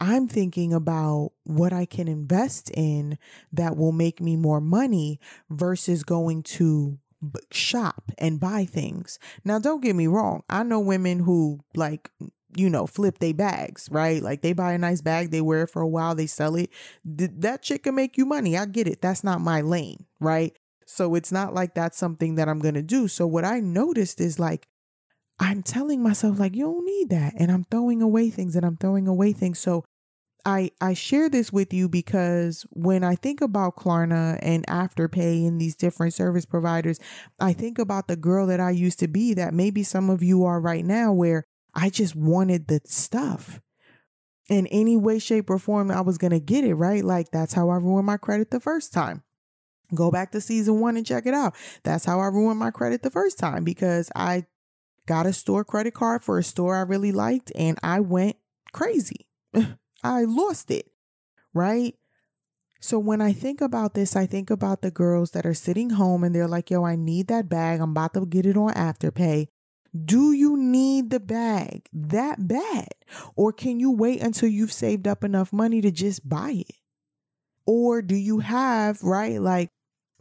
I'm 0.05 0.29
thinking 0.29 0.75
about 0.75 1.33
what 1.45 1.73
I 1.73 1.87
can 1.87 2.09
invest 2.09 2.71
in 2.75 3.17
that 3.53 3.77
will 3.77 3.93
make 3.93 4.21
me 4.21 4.37
more 4.37 4.61
money 4.61 5.19
versus 5.49 6.05
going 6.05 6.43
to 6.43 6.99
shop 7.51 8.13
and 8.19 8.39
buy 8.39 8.67
things. 8.67 9.19
Now, 9.47 9.59
don't 9.59 9.83
get 9.83 9.97
me 9.97 10.07
wrong. 10.07 10.43
I 10.51 10.63
know 10.63 10.79
women 10.79 11.21
who 11.21 11.61
like, 11.75 12.11
you 12.55 12.69
know, 12.69 12.87
flip 12.87 13.19
their 13.19 13.33
bags, 13.33 13.89
right? 13.91 14.23
Like 14.23 14.43
they 14.43 14.53
buy 14.53 14.75
a 14.75 14.79
nice 14.79 15.01
bag, 15.01 15.31
they 15.31 15.41
wear 15.41 15.63
it 15.63 15.71
for 15.71 15.81
a 15.81 15.89
while, 15.89 16.15
they 16.15 16.27
sell 16.27 16.55
it. 16.55 16.69
Th- 17.17 17.31
that 17.39 17.63
chick 17.63 17.85
can 17.85 17.95
make 17.95 18.19
you 18.19 18.27
money. 18.27 18.59
I 18.59 18.67
get 18.67 18.87
it. 18.87 19.01
That's 19.01 19.25
not 19.25 19.41
my 19.41 19.63
lane, 19.63 20.05
right? 20.21 20.55
So 20.87 21.15
it's 21.15 21.33
not 21.33 21.55
like 21.55 21.75
that's 21.75 21.97
something 21.97 22.35
that 22.35 22.47
I'm 22.47 22.59
going 22.59 22.75
to 22.75 22.83
do. 22.83 23.09
So 23.09 23.27
what 23.27 23.47
I 23.47 23.61
noticed 23.61 24.21
is 24.21 24.39
like, 24.39 24.69
I'm 25.41 25.63
telling 25.63 26.03
myself 26.03 26.39
like 26.39 26.55
you 26.55 26.65
don't 26.65 26.85
need 26.85 27.09
that 27.09 27.35
and 27.39 27.51
I'm 27.51 27.65
throwing 27.65 28.03
away 28.03 28.29
things 28.29 28.55
and 28.55 28.67
I'm 28.67 28.77
throwing 28.77 29.09
away 29.09 29.33
things. 29.33 29.59
So 29.59 29.83
I 30.45 30.71
I 30.81 30.95
share 30.95 31.29
this 31.29 31.53
with 31.53 31.73
you 31.73 31.89
because 31.89 32.67
when 32.71 33.03
I 33.03 33.15
think 33.15 33.41
about 33.41 33.77
Klarna 33.77 34.39
and 34.43 34.67
Afterpay 34.67 35.47
and 35.47 35.61
these 35.61 35.75
different 35.75 36.15
service 36.15 36.45
providers, 36.45 37.01
I 37.41 37.53
think 37.53 37.79
about 37.79 38.09
the 38.09 38.17
girl 38.17 38.47
that 38.49 38.61
I 38.61 38.71
used 38.71 38.99
to 39.01 39.09
be 39.09 39.35
that 39.35 39.55
maybe 39.55 39.83
some 39.83 40.11
of 40.11 40.23
you 40.23 40.45
are 40.45 40.61
right 40.61 40.85
now 40.85 41.13
where 41.13 41.45
I 41.75 41.91
just 41.91 42.15
wanted 42.15 42.69
the 42.69 42.81
stuff. 42.85 43.61
In 44.51 44.67
any 44.67 44.95
way, 44.95 45.19
shape, 45.19 45.49
or 45.49 45.59
form, 45.59 45.91
I 45.91 46.03
was 46.03 46.19
gonna 46.19 46.41
get 46.41 46.65
it, 46.65 46.75
right? 46.75 47.03
Like 47.03 47.31
that's 47.31 47.55
how 47.55 47.71
I 47.71 47.77
ruined 47.77 48.07
my 48.07 48.19
credit 48.19 48.51
the 48.51 48.61
first 48.61 48.93
time. 48.93 49.23
Go 49.95 50.11
back 50.11 50.33
to 50.33 50.41
season 50.41 50.81
one 50.81 50.97
and 50.97 51.07
check 51.07 51.25
it 51.27 51.35
out. 51.35 51.55
That's 51.83 52.05
how 52.05 52.21
I 52.21 52.27
ruined 52.27 52.59
my 52.59 52.71
credit 52.71 53.03
the 53.03 53.11
first 53.11 53.39
time 53.39 53.65
because 53.65 54.11
I 54.15 54.45
got 55.07 55.27
a 55.27 55.33
store 55.33 55.65
credit 55.65 55.95
card 55.95 56.25
for 56.25 56.39
a 56.39 56.43
store 56.43 56.77
I 56.77 56.83
really 56.83 57.13
liked 57.13 57.53
and 57.55 57.79
I 57.83 58.01
went 58.01 58.37
crazy. 58.73 59.27
I 60.05 60.25
lost 60.25 60.71
it, 60.71 60.87
right? 61.55 61.95
So 62.81 62.99
when 62.99 63.23
I 63.23 63.33
think 63.33 63.61
about 63.61 63.95
this, 63.95 64.15
I 64.15 64.27
think 64.27 64.51
about 64.51 64.83
the 64.83 64.91
girls 64.91 65.31
that 65.33 65.47
are 65.47 65.55
sitting 65.55 65.91
home 65.91 66.23
and 66.23 66.35
they're 66.35 66.49
like, 66.49 66.71
yo, 66.71 66.85
I 66.85 66.97
need 66.97 67.29
that 67.29 67.49
bag. 67.49 67.81
I'm 67.81 67.91
about 67.93 68.15
to 68.15 68.27
get 68.27 68.47
it 68.47 68.57
on 68.57 68.75
Afterpay. 68.75 69.49
Do 70.05 70.33
you 70.33 70.57
need 70.57 71.11
the 71.11 71.21
bag 71.21 71.89
that 71.93 72.47
bad? 72.49 72.89
Or 73.37 73.53
can 73.53 73.81
you 73.81 73.91
wait 73.93 74.23
until 74.23 74.49
you've 74.49 74.73
saved 74.73 75.09
up 75.09 75.25
enough 75.25 75.53
money 75.53 75.81
to 75.81 75.91
just 75.91 76.29
buy 76.29 76.65
it? 76.69 76.77
Or 77.67 78.03
do 78.03 78.17
you 78.17 78.41
have, 78.41 79.03
right, 79.03 79.41
like 79.41 79.71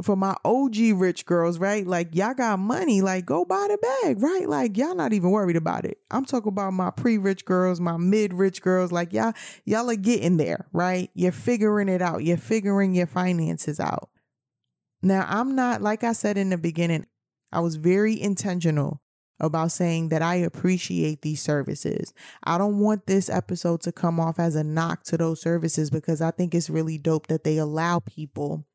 for 0.01 0.15
my 0.15 0.35
OG 0.43 0.75
rich 0.95 1.25
girls, 1.25 1.59
right? 1.59 1.85
Like 1.85 2.15
y'all 2.15 2.33
got 2.33 2.59
money, 2.59 3.01
like 3.01 3.25
go 3.25 3.45
buy 3.45 3.67
the 3.69 3.77
bag, 3.77 4.21
right? 4.21 4.47
Like 4.47 4.77
y'all 4.77 4.95
not 4.95 5.13
even 5.13 5.29
worried 5.31 5.55
about 5.55 5.85
it. 5.85 5.99
I'm 6.11 6.25
talking 6.25 6.49
about 6.49 6.73
my 6.73 6.89
pre-rich 6.89 7.45
girls, 7.45 7.79
my 7.79 7.97
mid-rich 7.97 8.61
girls, 8.61 8.91
like 8.91 9.13
y'all 9.13 9.33
y'all 9.65 9.89
are 9.89 9.95
getting 9.95 10.37
there, 10.37 10.67
right? 10.73 11.09
You're 11.13 11.31
figuring 11.31 11.89
it 11.89 12.01
out. 12.01 12.23
You're 12.23 12.37
figuring 12.37 12.95
your 12.95 13.07
finances 13.07 13.79
out. 13.79 14.09
Now, 15.01 15.25
I'm 15.29 15.55
not 15.55 15.81
like 15.81 16.03
I 16.03 16.13
said 16.13 16.37
in 16.37 16.49
the 16.49 16.57
beginning, 16.57 17.05
I 17.51 17.59
was 17.59 17.75
very 17.75 18.19
intentional 18.19 19.01
about 19.39 19.71
saying 19.71 20.09
that 20.09 20.21
I 20.21 20.35
appreciate 20.35 21.21
these 21.21 21.41
services. 21.41 22.13
I 22.43 22.57
don't 22.57 22.79
want 22.79 23.05
this 23.05 23.29
episode 23.29 23.81
to 23.81 23.91
come 23.91 24.19
off 24.19 24.39
as 24.39 24.55
a 24.55 24.63
knock 24.63 25.03
to 25.05 25.17
those 25.17 25.41
services 25.41 25.89
because 25.89 26.21
I 26.21 26.31
think 26.31 26.55
it's 26.55 26.69
really 26.69 26.97
dope 26.97 27.27
that 27.27 27.43
they 27.43 27.57
allow 27.57 27.99
people 27.99 28.65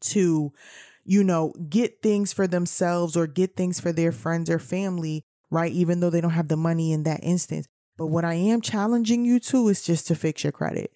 to, 0.00 0.52
you 1.04 1.24
know, 1.24 1.54
get 1.68 2.02
things 2.02 2.32
for 2.32 2.46
themselves 2.46 3.16
or 3.16 3.26
get 3.26 3.56
things 3.56 3.80
for 3.80 3.92
their 3.92 4.12
friends 4.12 4.50
or 4.50 4.58
family, 4.58 5.24
right? 5.50 5.72
Even 5.72 6.00
though 6.00 6.10
they 6.10 6.20
don't 6.20 6.30
have 6.30 6.48
the 6.48 6.56
money 6.56 6.92
in 6.92 7.02
that 7.04 7.20
instance. 7.22 7.66
But 7.96 8.06
what 8.06 8.24
I 8.24 8.34
am 8.34 8.60
challenging 8.60 9.24
you 9.24 9.40
to 9.40 9.68
is 9.68 9.82
just 9.82 10.06
to 10.08 10.14
fix 10.14 10.44
your 10.44 10.52
credit. 10.52 10.92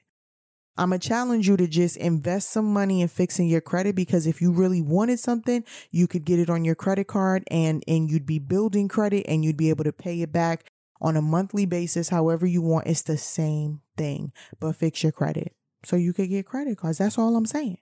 I'm 0.77 0.89
going 0.89 1.01
to 1.01 1.09
challenge 1.09 1.47
you 1.47 1.57
to 1.57 1.69
just 1.69 1.97
invest 1.97 2.51
some 2.51 2.73
money 2.73 3.01
in 3.01 3.09
fixing 3.09 3.47
your 3.49 3.61
credit 3.61 3.95
because 3.95 4.27
if 4.27 4.43
you 4.43 4.51
really 4.51 4.83
wanted 4.83 5.21
something, 5.21 5.65
you 5.93 6.09
could 6.09 6.25
get 6.25 6.41
it 6.41 6.51
on 6.51 6.65
your 6.65 6.75
credit 6.75 7.07
card 7.07 7.45
and 7.49 7.85
and 7.87 8.11
you'd 8.11 8.27
be 8.27 8.41
building 8.41 8.89
credit 8.89 9.25
and 9.29 9.45
you'd 9.45 9.57
be 9.57 9.71
able 9.71 9.85
to 9.85 9.93
pay 9.93 10.21
it 10.23 10.33
back 10.33 10.67
on 11.01 11.17
a 11.17 11.23
monthly 11.23 11.65
basis 11.67 12.09
however 12.09 12.47
you 12.47 12.61
want. 12.61 12.89
It's 12.89 13.03
the 13.03 13.19
same 13.19 13.83
thing, 13.97 14.33
but 14.59 14.75
fix 14.75 15.03
your 15.03 15.13
credit. 15.13 15.55
So 15.85 15.97
you 15.97 16.13
could 16.13 16.31
get 16.31 16.47
credit 16.47 16.79
cards. 16.79 16.99
That's 16.99 17.19
all 17.19 17.37
I'm 17.37 17.47
saying. 17.47 17.79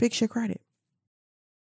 Fix 0.00 0.18
your 0.22 0.28
credit. 0.28 0.62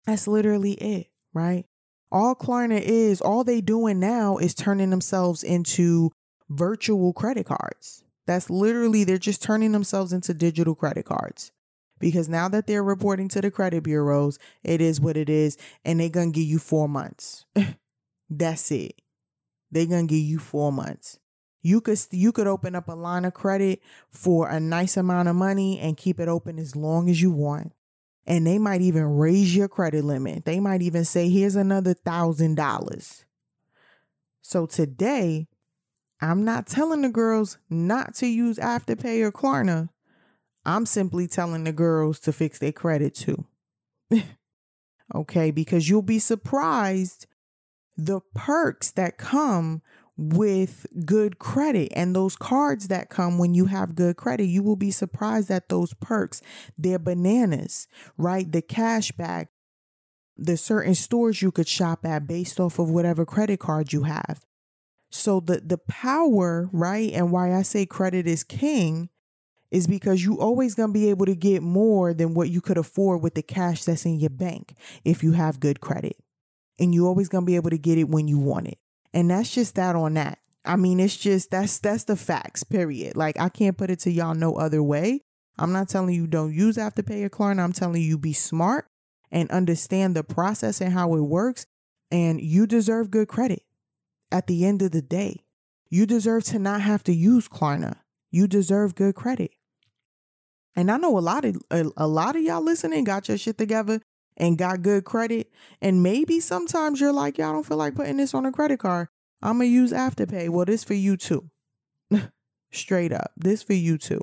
That's 0.07 0.27
literally 0.27 0.73
it, 0.73 1.09
right? 1.35 1.67
All 2.11 2.35
Klarna 2.35 2.81
is, 2.81 3.21
all 3.21 3.45
they 3.45 3.61
doing 3.61 4.01
now 4.01 4.39
is 4.39 4.55
turning 4.55 4.89
themselves 4.89 5.43
into 5.43 6.13
virtual 6.49 7.13
credit 7.13 7.45
cards. 7.45 8.05
That's 8.27 8.49
literally, 8.49 9.05
they're 9.05 9.19
just 9.19 9.43
turning 9.43 9.73
themselves 9.73 10.15
into 10.15 10.33
digital 10.33 10.75
credit 10.75 11.05
cards. 11.05 11.53
Because 11.99 12.27
now 12.27 12.49
that 12.49 12.67
they're 12.67 12.83
reporting 12.83 13.29
to 13.29 13.43
the 13.43 13.51
credit 13.51 13.83
bureaus, 13.83 14.39
it 14.65 14.81
is 14.81 14.99
what 14.99 15.19
it 15.19 15.29
is, 15.29 15.59
and 15.85 16.01
they're 16.01 16.09
gonna 16.09 16.31
give 16.31 16.45
you 16.45 16.59
four 16.59 16.89
months. 16.89 17.45
That's 18.31 18.71
it. 18.71 18.95
They're 19.71 19.85
gonna 19.85 20.07
give 20.07 20.21
you 20.21 20.39
four 20.39 20.73
months. 20.73 21.19
You 21.61 21.83
could 21.83 22.01
you 22.11 22.33
could 22.33 22.47
open 22.47 22.75
up 22.75 22.89
a 22.89 22.95
line 22.95 23.27
of 23.27 23.35
credit 23.35 23.83
for 24.09 24.49
a 24.49 24.59
nice 24.59 24.97
amount 24.97 25.29
of 25.29 25.37
money 25.37 25.79
and 25.79 25.99
keep 25.99 26.19
it 26.19 26.29
open 26.29 26.59
as 26.59 26.75
long 26.75 27.11
as 27.11 27.21
you 27.21 27.31
want 27.31 27.75
and 28.27 28.47
they 28.47 28.59
might 28.59 28.81
even 28.81 29.05
raise 29.17 29.55
your 29.55 29.69
credit 29.69 30.05
limit. 30.05 30.45
They 30.45 30.61
might 30.61 30.83
even 30.83 31.05
say, 31.05 31.29
here's 31.29 31.57
another 31.57 31.95
thousand 31.95 32.55
dollars. 32.57 33.25
So 34.43 34.67
today, 34.67 35.49
I'm 36.21 36.45
not 36.45 36.67
telling 36.67 37.03
the 37.03 37.09
girls 37.09 37.59
not 37.69 38.15
to 38.17 38.27
use 38.27 38.59
Afterpay 38.59 39.23
or 39.23 39.33
Klarna. 39.33 39.89
I'm 40.65 40.87
simply 40.87 41.27
telling 41.27 41.65
the 41.65 41.73
girls 41.73 42.21
to 42.21 42.33
fix 42.33 42.59
their 42.59 42.73
credit 42.73 43.15
too. 43.15 43.47
okay, 45.15 45.51
because 45.51 45.89
you'll 45.89 46.03
be 46.03 46.21
surprised 46.21 47.27
the 47.97 48.21
perks 48.35 48.91
that 48.93 49.19
come 49.19 49.83
with 50.23 50.87
good 51.05 51.39
credit 51.39 51.93
and 51.95 52.15
those 52.15 52.37
cards 52.37 52.89
that 52.89 53.11
come 53.11 53.39
when 53.39 53.55
you 53.55 53.67
have 53.67 53.95
good 53.95 54.17
credit 54.17 54.45
you 54.45 54.63
will 54.63 54.77
be 54.77 54.91
surprised 54.91 55.51
at 55.51 55.69
those 55.69 55.95
perks 55.95 56.41
they're 56.79 56.99
bananas 56.99 57.89
right 58.17 58.53
the 58.53 58.63
cash 58.63 59.11
back 59.13 59.49
the 60.37 60.57
certain 60.57 60.95
stores 60.95 61.43
you 61.43 61.53
could 61.53 61.69
shop 61.69 62.05
at 62.05 62.27
based 62.27 62.59
off 62.59 62.79
of 62.79 62.91
whatever 62.91 63.25
credit 63.25 63.61
card 63.61 63.93
you 63.93 64.05
have. 64.05 64.45
So 65.11 65.41
the 65.41 65.61
the 65.61 65.79
power, 65.79 66.69
right? 66.73 67.13
And 67.13 67.31
why 67.31 67.55
I 67.55 67.63
say 67.63 67.87
credit 67.87 68.27
is 68.27 68.45
king 68.45 69.11
is 69.71 69.87
because 69.87 70.25
you 70.25 70.39
always 70.39 70.75
going 70.75 70.91
to 70.91 70.93
be 70.93 71.09
able 71.09 71.27
to 71.27 71.35
get 71.35 71.63
more 71.63 72.13
than 72.13 72.35
what 72.35 72.51
you 72.51 72.61
could 72.61 72.77
afford 72.77 73.23
with 73.23 73.35
the 73.35 73.43
cash 73.43 73.85
that's 73.85 74.05
in 74.05 74.21
your 74.21 74.31
bank 74.31 74.75
if 75.05 75.23
you 75.23 75.33
have 75.33 75.61
good 75.61 75.81
credit. 75.81 76.17
And 76.79 76.95
you 76.95 77.07
always 77.07 77.29
going 77.29 77.45
to 77.45 77.47
be 77.47 77.57
able 77.57 77.71
to 77.71 77.79
get 77.79 77.99
it 77.99 78.09
when 78.09 78.29
you 78.29 78.39
want 78.39 78.69
it. 78.69 78.79
And 79.15 79.31
that's 79.31 79.55
just 79.55 79.75
that 79.75 79.95
on 79.95 80.15
that. 80.15 80.39
I 80.65 80.77
mean, 80.77 81.01
it's 81.01 81.17
just 81.17 81.51
that's 81.51 81.79
that's 81.79 82.05
the 82.05 82.17
facts, 82.17 82.63
period. 82.63 83.17
Like 83.17 83.39
I 83.39 83.49
can't 83.49 83.77
put 83.77 83.91
it 83.91 83.99
to 84.01 84.11
y'all 84.11 84.35
no 84.35 84.55
other 84.57 84.83
way. 84.83 85.23
I'm 85.59 85.73
not 85.73 85.89
telling 85.89 86.15
you 86.15 86.27
don't 86.27 86.55
use 86.55 86.77
Afterpay 86.77 87.25
or 87.25 87.31
Klarna. 87.31 87.63
I'm 87.63 87.73
telling 87.73 88.03
you 88.03 88.17
be 88.17 88.33
smart 88.33 88.87
and 89.31 89.51
understand 89.51 90.15
the 90.15 90.25
process 90.25 90.81
and 90.81 90.93
how 90.93 91.15
it 91.15 91.21
works. 91.23 91.67
And 92.11 92.41
you 92.41 92.67
deserve 92.67 93.11
good 93.11 93.29
credit 93.29 93.63
at 94.31 94.47
the 94.47 94.65
end 94.65 94.83
of 94.83 94.93
the 94.93 95.03
day. 95.03 95.45
You 95.89 96.07
deserve 96.07 96.45
to 96.45 96.59
not 96.59 96.81
have 96.81 97.03
to 97.05 97.13
use 97.13 97.49
Klarna. 97.49 97.97
You 98.31 98.47
deserve 98.47 98.95
good 98.95 99.15
credit. 99.15 99.51
And 100.75 100.91
I 100.91 100.97
know 100.97 101.19
a 101.19 101.21
lot 101.21 101.45
of 101.45 101.57
a, 101.71 101.85
a 101.97 102.07
lot 102.07 102.37
of 102.37 102.43
y'all 102.43 102.63
listening 102.63 103.05
got 103.05 103.29
your 103.29 103.37
shit 103.37 103.59
together 103.59 104.01
and 104.37 104.59
got 104.59 104.83
good 104.83 105.05
credit. 105.05 105.51
And 105.81 106.03
maybe 106.03 106.41
sometimes 106.41 107.01
you're 107.01 107.13
like, 107.13 107.39
y'all 107.39 107.53
don't 107.53 107.67
feel 107.67 107.77
like 107.77 107.95
putting 107.95 108.17
this 108.17 108.35
on 108.35 108.47
a 108.47 108.53
credit 108.53 108.79
card. 108.81 109.09
I'm 109.43 109.59
gonna 109.59 109.65
use 109.67 109.93
Afterpay. 109.93 110.49
Well, 110.49 110.65
this 110.65 110.85
for 110.85 110.95
you 110.95 111.17
too. 111.17 111.51
Straight 112.73 113.13
up. 113.13 113.33
This 113.37 113.63
for 113.63 113.75
you 113.75 113.99
too. 113.99 114.21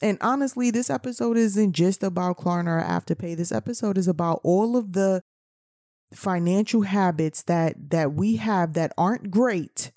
And 0.00 0.18
honestly, 0.20 0.70
this 0.70 0.90
episode 0.90 1.36
isn't 1.36 1.72
just 1.72 2.02
about 2.02 2.38
Klarna 2.38 2.80
or 2.80 2.82
Afterpay. 2.82 3.36
This 3.36 3.52
episode 3.52 3.98
is 3.98 4.08
about 4.08 4.40
all 4.42 4.76
of 4.76 4.92
the 4.92 5.22
financial 6.12 6.82
habits 6.82 7.42
that 7.42 7.90
that 7.90 8.12
we 8.12 8.36
have 8.36 8.74
that 8.74 8.92
aren't 8.96 9.30
great, 9.30 9.90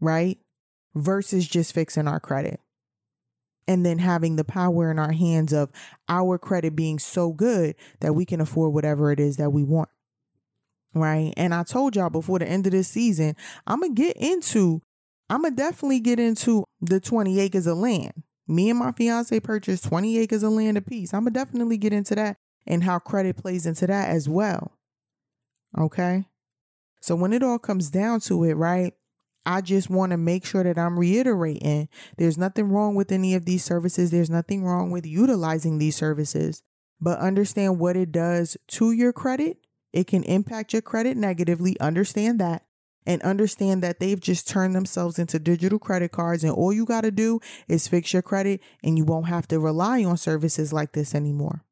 right? 0.00 0.38
Versus 0.94 1.48
just 1.48 1.72
fixing 1.72 2.08
our 2.08 2.20
credit. 2.20 2.60
And 3.68 3.86
then 3.86 3.98
having 3.98 4.36
the 4.36 4.44
power 4.44 4.90
in 4.90 4.98
our 4.98 5.12
hands 5.12 5.52
of 5.52 5.70
our 6.08 6.36
credit 6.36 6.74
being 6.74 6.98
so 6.98 7.32
good 7.32 7.76
that 8.00 8.14
we 8.14 8.24
can 8.24 8.40
afford 8.40 8.74
whatever 8.74 9.12
it 9.12 9.20
is 9.20 9.36
that 9.36 9.50
we 9.50 9.62
want. 9.62 9.88
Right. 10.94 11.32
And 11.36 11.54
I 11.54 11.62
told 11.62 11.96
y'all 11.96 12.10
before 12.10 12.38
the 12.38 12.48
end 12.48 12.66
of 12.66 12.72
this 12.72 12.88
season, 12.88 13.36
I'm 13.66 13.80
going 13.80 13.94
to 13.94 14.02
get 14.02 14.16
into, 14.16 14.82
I'm 15.30 15.42
going 15.42 15.56
to 15.56 15.62
definitely 15.62 16.00
get 16.00 16.18
into 16.18 16.64
the 16.80 17.00
20 17.00 17.38
acres 17.40 17.66
of 17.66 17.78
land. 17.78 18.24
Me 18.48 18.68
and 18.68 18.78
my 18.78 18.92
fiance 18.92 19.38
purchased 19.40 19.84
20 19.84 20.18
acres 20.18 20.42
of 20.42 20.52
land 20.52 20.76
apiece. 20.76 21.14
I'm 21.14 21.22
going 21.22 21.32
to 21.32 21.40
definitely 21.40 21.78
get 21.78 21.92
into 21.92 22.14
that 22.16 22.36
and 22.66 22.84
how 22.84 22.98
credit 22.98 23.36
plays 23.36 23.64
into 23.64 23.86
that 23.86 24.10
as 24.10 24.28
well. 24.28 24.72
Okay. 25.78 26.24
So 27.00 27.14
when 27.16 27.32
it 27.32 27.42
all 27.42 27.58
comes 27.58 27.90
down 27.90 28.20
to 28.22 28.44
it, 28.44 28.54
right? 28.54 28.92
I 29.44 29.60
just 29.60 29.90
want 29.90 30.10
to 30.10 30.16
make 30.16 30.44
sure 30.44 30.62
that 30.62 30.78
I'm 30.78 30.98
reiterating 30.98 31.88
there's 32.16 32.38
nothing 32.38 32.70
wrong 32.70 32.94
with 32.94 33.10
any 33.10 33.34
of 33.34 33.44
these 33.44 33.64
services. 33.64 34.10
There's 34.10 34.30
nothing 34.30 34.64
wrong 34.64 34.90
with 34.90 35.06
utilizing 35.06 35.78
these 35.78 35.96
services, 35.96 36.62
but 37.00 37.18
understand 37.18 37.78
what 37.78 37.96
it 37.96 38.12
does 38.12 38.56
to 38.68 38.92
your 38.92 39.12
credit. 39.12 39.58
It 39.92 40.06
can 40.06 40.22
impact 40.24 40.72
your 40.72 40.82
credit 40.82 41.16
negatively. 41.16 41.78
Understand 41.80 42.40
that. 42.40 42.64
And 43.04 43.20
understand 43.22 43.82
that 43.82 43.98
they've 43.98 44.20
just 44.20 44.48
turned 44.48 44.76
themselves 44.76 45.18
into 45.18 45.40
digital 45.40 45.80
credit 45.80 46.12
cards, 46.12 46.44
and 46.44 46.52
all 46.52 46.72
you 46.72 46.84
got 46.84 47.00
to 47.00 47.10
do 47.10 47.40
is 47.66 47.88
fix 47.88 48.12
your 48.12 48.22
credit, 48.22 48.60
and 48.84 48.96
you 48.96 49.04
won't 49.04 49.26
have 49.26 49.48
to 49.48 49.58
rely 49.58 50.04
on 50.04 50.16
services 50.16 50.72
like 50.72 50.92
this 50.92 51.12
anymore 51.12 51.64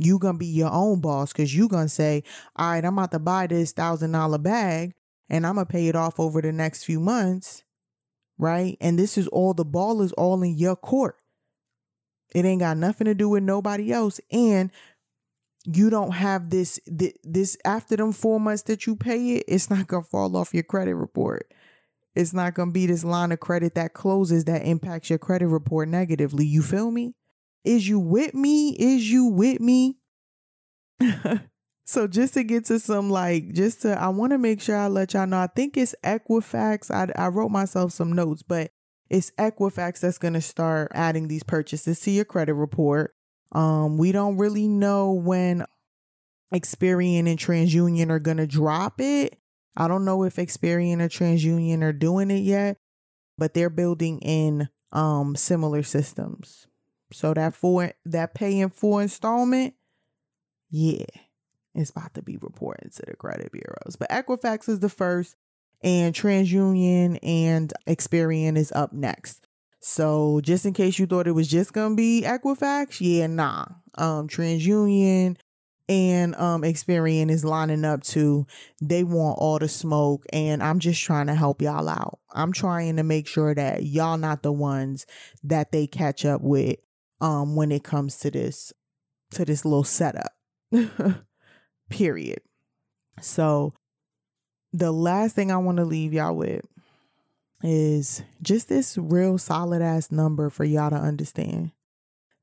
you 0.00 0.18
gonna 0.18 0.38
be 0.38 0.46
your 0.46 0.72
own 0.72 1.00
boss 1.00 1.32
because 1.32 1.54
you 1.54 1.68
gonna 1.68 1.88
say 1.88 2.22
all 2.56 2.70
right 2.70 2.84
i'm 2.84 2.96
about 2.96 3.10
to 3.10 3.18
buy 3.18 3.46
this 3.46 3.72
thousand 3.72 4.12
dollar 4.12 4.38
bag 4.38 4.94
and 5.30 5.46
i'm 5.46 5.54
gonna 5.54 5.66
pay 5.66 5.88
it 5.88 5.96
off 5.96 6.20
over 6.20 6.42
the 6.42 6.52
next 6.52 6.84
few 6.84 7.00
months 7.00 7.62
right? 8.40 8.76
And 8.80 8.98
this 8.98 9.18
is 9.18 9.28
all 9.28 9.54
the 9.54 9.64
ball 9.64 10.02
is 10.02 10.12
all 10.12 10.42
in 10.42 10.56
your 10.56 10.74
court. 10.74 11.16
It 12.34 12.44
ain't 12.44 12.60
got 12.60 12.76
nothing 12.76 13.04
to 13.04 13.14
do 13.14 13.28
with 13.28 13.42
nobody 13.42 13.92
else. 13.92 14.20
And 14.32 14.70
you 15.66 15.90
don't 15.90 16.12
have 16.12 16.48
this 16.48 16.80
this 16.86 17.56
after 17.66 17.96
them 17.96 18.12
four 18.12 18.40
months 18.40 18.62
that 18.62 18.86
you 18.86 18.96
pay 18.96 19.36
it 19.36 19.44
it's 19.46 19.68
not 19.68 19.86
gonna 19.86 20.02
fall 20.02 20.34
off 20.36 20.54
your 20.54 20.62
credit 20.62 20.94
report. 20.94 21.52
It's 22.14 22.32
not 22.32 22.54
gonna 22.54 22.72
be 22.72 22.86
this 22.86 23.04
line 23.04 23.30
of 23.30 23.40
credit 23.40 23.74
that 23.74 23.92
closes 23.92 24.46
that 24.46 24.64
impacts 24.64 25.10
your 25.10 25.18
credit 25.18 25.48
report 25.48 25.88
negatively. 25.88 26.46
You 26.46 26.62
feel 26.62 26.90
me? 26.90 27.14
Is 27.62 27.86
you 27.86 27.98
with 27.98 28.32
me? 28.32 28.70
Is 28.70 29.10
you 29.12 29.26
with 29.26 29.60
me? 29.60 29.98
so 31.84 32.06
just 32.06 32.34
to 32.34 32.44
get 32.44 32.66
to 32.66 32.78
some 32.78 33.10
like 33.10 33.52
just 33.52 33.82
to 33.82 34.00
I 34.00 34.08
want 34.08 34.32
to 34.32 34.38
make 34.38 34.60
sure 34.60 34.76
I 34.76 34.86
let 34.88 35.14
y'all 35.14 35.26
know. 35.26 35.38
I 35.38 35.48
think 35.48 35.76
it's 35.76 35.94
Equifax. 36.04 36.90
I 36.90 37.10
I 37.20 37.28
wrote 37.28 37.50
myself 37.50 37.92
some 37.92 38.12
notes, 38.12 38.42
but 38.42 38.70
it's 39.08 39.32
Equifax 39.32 40.00
that's 40.00 40.18
going 40.18 40.34
to 40.34 40.40
start 40.40 40.92
adding 40.94 41.26
these 41.26 41.42
purchases 41.42 41.98
to 42.00 42.10
your 42.10 42.24
credit 42.24 42.54
report. 42.54 43.14
Um 43.52 43.98
we 43.98 44.12
don't 44.12 44.36
really 44.36 44.68
know 44.68 45.12
when 45.12 45.64
Experian 46.54 47.28
and 47.28 47.38
TransUnion 47.38 48.10
are 48.10 48.18
going 48.18 48.36
to 48.36 48.46
drop 48.46 49.00
it. 49.00 49.38
I 49.76 49.88
don't 49.88 50.04
know 50.04 50.24
if 50.24 50.36
Experian 50.36 51.00
or 51.00 51.08
TransUnion 51.08 51.82
are 51.82 51.92
doing 51.92 52.30
it 52.30 52.42
yet, 52.42 52.76
but 53.38 53.54
they're 53.54 53.70
building 53.70 54.20
in 54.20 54.68
um 54.92 55.34
similar 55.34 55.82
systems. 55.82 56.66
So 57.12 57.34
that 57.34 57.54
for 57.54 57.92
that 58.04 58.34
paying 58.34 58.70
for 58.70 59.02
installment, 59.02 59.74
yeah, 60.70 61.04
it's 61.74 61.90
about 61.90 62.14
to 62.14 62.22
be 62.22 62.36
reported 62.36 62.92
to 62.94 63.02
the 63.06 63.16
credit 63.16 63.52
bureaus. 63.52 63.96
But 63.96 64.10
Equifax 64.10 64.68
is 64.68 64.80
the 64.80 64.88
first, 64.88 65.36
and 65.82 66.14
TransUnion 66.14 67.18
and 67.22 67.72
Experian 67.86 68.56
is 68.56 68.72
up 68.72 68.92
next. 68.92 69.46
So 69.80 70.40
just 70.42 70.66
in 70.66 70.74
case 70.74 70.98
you 70.98 71.06
thought 71.06 71.26
it 71.26 71.32
was 71.32 71.48
just 71.48 71.72
gonna 71.72 71.94
be 71.94 72.22
Equifax, 72.24 72.98
yeah, 73.00 73.26
nah. 73.26 73.66
Um, 73.96 74.28
TransUnion 74.28 75.36
and 75.90 76.36
um 76.36 76.62
Experian 76.62 77.30
is 77.30 77.44
lining 77.44 77.84
up 77.84 78.04
to 78.04 78.46
they 78.80 79.02
want 79.02 79.38
all 79.40 79.58
the 79.58 79.68
smoke 79.68 80.24
and 80.32 80.62
I'm 80.62 80.78
just 80.78 81.02
trying 81.02 81.26
to 81.26 81.34
help 81.34 81.60
y'all 81.60 81.88
out. 81.88 82.20
I'm 82.32 82.52
trying 82.52 82.96
to 82.96 83.02
make 83.02 83.26
sure 83.26 83.54
that 83.54 83.82
y'all 83.82 84.16
not 84.16 84.44
the 84.44 84.52
ones 84.52 85.04
that 85.42 85.72
they 85.72 85.88
catch 85.88 86.24
up 86.24 86.42
with 86.42 86.76
um 87.20 87.56
when 87.56 87.72
it 87.72 87.82
comes 87.82 88.18
to 88.18 88.30
this 88.30 88.72
to 89.32 89.44
this 89.44 89.64
little 89.64 89.84
setup. 89.84 90.32
Period. 91.90 92.40
So 93.20 93.74
the 94.72 94.92
last 94.92 95.34
thing 95.34 95.52
I 95.52 95.58
want 95.58 95.76
to 95.78 95.84
leave 95.84 96.12
y'all 96.12 96.34
with 96.34 96.64
is 97.62 98.22
just 98.40 98.68
this 98.68 98.96
real 98.96 99.36
solid 99.36 99.82
ass 99.82 100.10
number 100.10 100.48
for 100.48 100.64
y'all 100.64 100.90
to 100.90 100.96
understand. 100.96 101.72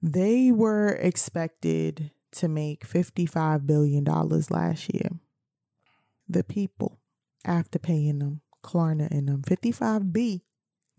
They 0.02 0.52
were 0.52 0.90
expected 0.90 2.12
to 2.34 2.48
make 2.48 2.88
$55 2.88 3.66
billion 3.66 4.04
last 4.04 4.94
year. 4.94 5.10
The 6.30 6.44
people, 6.44 7.00
after 7.44 7.80
paying 7.80 8.20
them, 8.20 8.42
Klarna 8.64 9.10
and 9.10 9.28
them, 9.28 9.42
55B. 9.42 10.42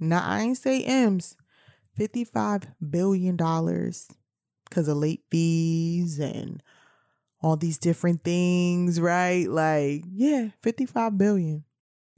Now, 0.00 0.24
I 0.24 0.40
ain't 0.40 0.58
say 0.58 0.82
M's. 0.84 1.36
$55 1.98 2.74
billion 2.90 3.36
because 3.36 4.88
of 4.88 4.96
late 4.96 5.22
fees 5.28 6.18
and 6.18 6.62
all 7.40 7.56
these 7.56 7.78
different 7.78 8.22
things, 8.22 9.00
right? 9.00 9.48
Like, 9.48 10.04
yeah, 10.10 10.48
55 10.62 11.16
billion. 11.16 11.64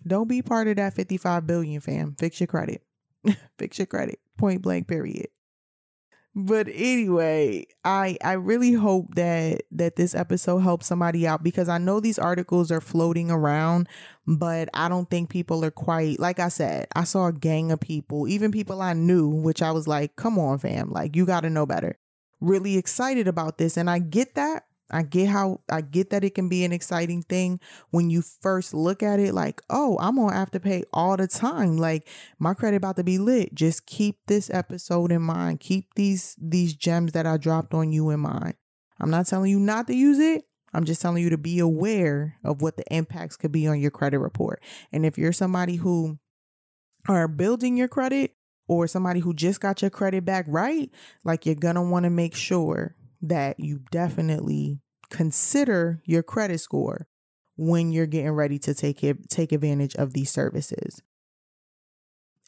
Don't 0.07 0.29
be 0.29 0.43
part 0.43 0.69
of 0.69 0.77
that 0.77 0.95
55 0.95 1.47
billion, 1.47 1.81
fam. 1.81 2.15
Fix 2.19 2.41
your 2.41 2.47
credit. 2.47 2.83
Fix 3.59 3.79
your 3.79 3.87
credit. 3.87 4.19
Point 4.39 4.63
blank, 4.63 4.89
period 4.89 5.29
but 6.35 6.69
anyway 6.73 7.67
i 7.85 8.17
i 8.23 8.33
really 8.33 8.73
hope 8.73 9.15
that 9.17 9.63
that 9.73 9.97
this 9.97 10.15
episode 10.15 10.59
helps 10.59 10.87
somebody 10.87 11.27
out 11.27 11.43
because 11.43 11.69
i 11.69 11.77
know 11.77 11.99
these 11.99 12.21
articles 12.21 12.71
are 12.71 12.81
floating 12.81 13.33
around 13.33 13.89
but 14.27 14.69
i 14.73 14.89
don't 14.89 15.11
think 15.11 15.29
people 15.29 15.65
are 15.65 15.73
quite 15.73 16.21
like 16.21 16.39
i 16.39 16.49
said 16.49 16.87
i 16.95 17.03
saw 17.03 17.27
a 17.27 17.33
gang 17.33 17.73
of 17.73 17.81
people 17.81 18.29
even 18.29 18.53
people 18.53 18.81
i 18.81 18.93
knew 18.93 19.29
which 19.29 19.61
i 19.61 19.73
was 19.73 19.89
like 19.89 20.15
come 20.15 20.39
on 20.39 20.57
fam 20.57 20.91
like 20.91 21.17
you 21.17 21.27
got 21.27 21.41
to 21.41 21.51
know 21.51 21.67
better 21.67 21.99
really 22.41 22.77
excited 22.77 23.27
about 23.27 23.59
this 23.59 23.77
and 23.77 23.91
i 23.91 23.99
get 23.99 24.37
that 24.37 24.67
I 24.91 25.03
get 25.03 25.29
how 25.29 25.61
I 25.71 25.81
get 25.81 26.11
that 26.11 26.25
it 26.25 26.35
can 26.35 26.49
be 26.49 26.65
an 26.65 26.73
exciting 26.73 27.23
thing 27.23 27.61
when 27.91 28.11
you 28.11 28.23
first 28.23 28.75
look 28.75 29.03
at 29.03 29.21
it 29.21 29.35
like, 29.35 29.63
oh, 29.71 29.97
I'm 30.01 30.17
gonna 30.17 30.35
have 30.35 30.51
to 30.53 30.61
pay 30.61 30.85
all 30.93 31.17
the 31.17 31.27
time. 31.27 31.77
Like 31.77 32.09
my 32.39 32.55
credit 32.55 32.79
about 32.79 32.97
to 32.97 33.05
be 33.05 33.19
lit. 33.19 33.55
Just 33.55 33.87
keep 33.87 34.19
this 34.27 34.51
episode 34.51 35.13
in 35.13 35.23
mind. 35.23 35.61
Keep 35.61 35.95
these 35.95 36.37
these 36.41 36.75
gems 36.75 37.13
that 37.13 37.27
I 37.27 37.37
dropped 37.37 37.75
on 37.75 37.93
you 37.93 38.11
in 38.11 38.21
mind. 38.21 38.55
I'm 38.99 39.11
not 39.11 39.27
telling 39.27 39.51
you 39.51 39.59
not 39.59 39.87
to 39.87 39.95
use 39.95 40.19
it. 40.19 40.45
I'm 40.73 40.85
just 40.85 41.03
telling 41.03 41.23
you 41.23 41.31
to 41.31 41.39
be 41.39 41.59
aware 41.59 42.37
of 42.45 42.63
what 42.63 42.77
the 42.77 42.85
impacts 42.95 43.37
could 43.37 43.51
be 43.51 43.67
on 43.67 43.81
your 43.81 43.91
credit 43.91 44.19
report. 44.19 44.63
And 44.93 45.05
if 45.05 45.19
you're 45.19 45.33
somebody 45.33 45.77
who 45.77 46.19
are 47.09 47.27
building 47.27 47.77
your 47.77 47.89
credit 47.89 48.35
or 48.69 48.87
somebody 48.87 49.21
who 49.21 49.35
just 49.35 49.61
got 49.61 49.83
your 49.83 49.91
credit 49.91 50.25
back 50.25 50.45
right, 50.47 50.91
like 51.25 51.45
you're 51.45 51.55
gonna 51.55 51.83
want 51.83 52.05
to 52.05 52.11
make 52.11 52.35
sure 52.35 52.95
that 53.21 53.61
you 53.61 53.81
definitely 53.91 54.81
consider 55.11 56.01
your 56.05 56.23
credit 56.23 56.61
score 56.61 57.07
when 57.57 57.93
you're 57.93 58.07
getting 58.07 58.31
ready 58.31 58.59
to 58.59 58.73
take 58.73 59.05
it, 59.05 59.29
take 59.29 59.53
advantage 59.53 59.95
of 59.97 60.15
these 60.15 60.31
services. 60.31 61.03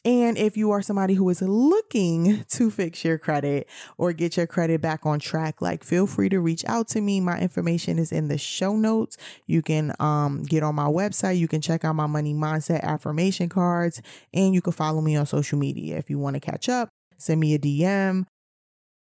And 0.05 0.37
if 0.37 0.57
you 0.57 0.71
are 0.71 0.81
somebody 0.81 1.13
who 1.13 1.29
is 1.29 1.41
looking 1.41 2.43
to 2.49 2.69
fix 2.69 3.05
your 3.05 3.17
credit 3.17 3.69
or 3.97 4.11
get 4.11 4.35
your 4.35 4.47
credit 4.47 4.81
back 4.81 5.05
on 5.05 5.19
track, 5.19 5.61
like 5.61 5.83
feel 5.83 6.07
free 6.07 6.29
to 6.29 6.39
reach 6.39 6.65
out 6.65 6.89
to 6.89 7.01
me. 7.01 7.21
My 7.21 7.39
information 7.39 7.99
is 7.99 8.11
in 8.11 8.27
the 8.27 8.37
show 8.37 8.75
notes. 8.75 9.17
You 9.47 9.61
can 9.61 9.93
um, 9.99 10.43
get 10.43 10.63
on 10.63 10.75
my 10.75 10.87
website. 10.87 11.37
You 11.37 11.47
can 11.47 11.61
check 11.61 11.85
out 11.85 11.95
my 11.95 12.07
money 12.07 12.33
mindset 12.33 12.81
affirmation 12.81 13.47
cards 13.47 14.01
and 14.33 14.53
you 14.53 14.61
can 14.61 14.73
follow 14.73 14.99
me 14.99 15.15
on 15.15 15.25
social 15.25 15.57
media. 15.57 15.97
If 15.97 16.09
you 16.09 16.19
want 16.19 16.33
to 16.33 16.41
catch 16.41 16.67
up, 16.67 16.89
send 17.17 17.39
me 17.39 17.53
a 17.53 17.59
DM 17.59 18.25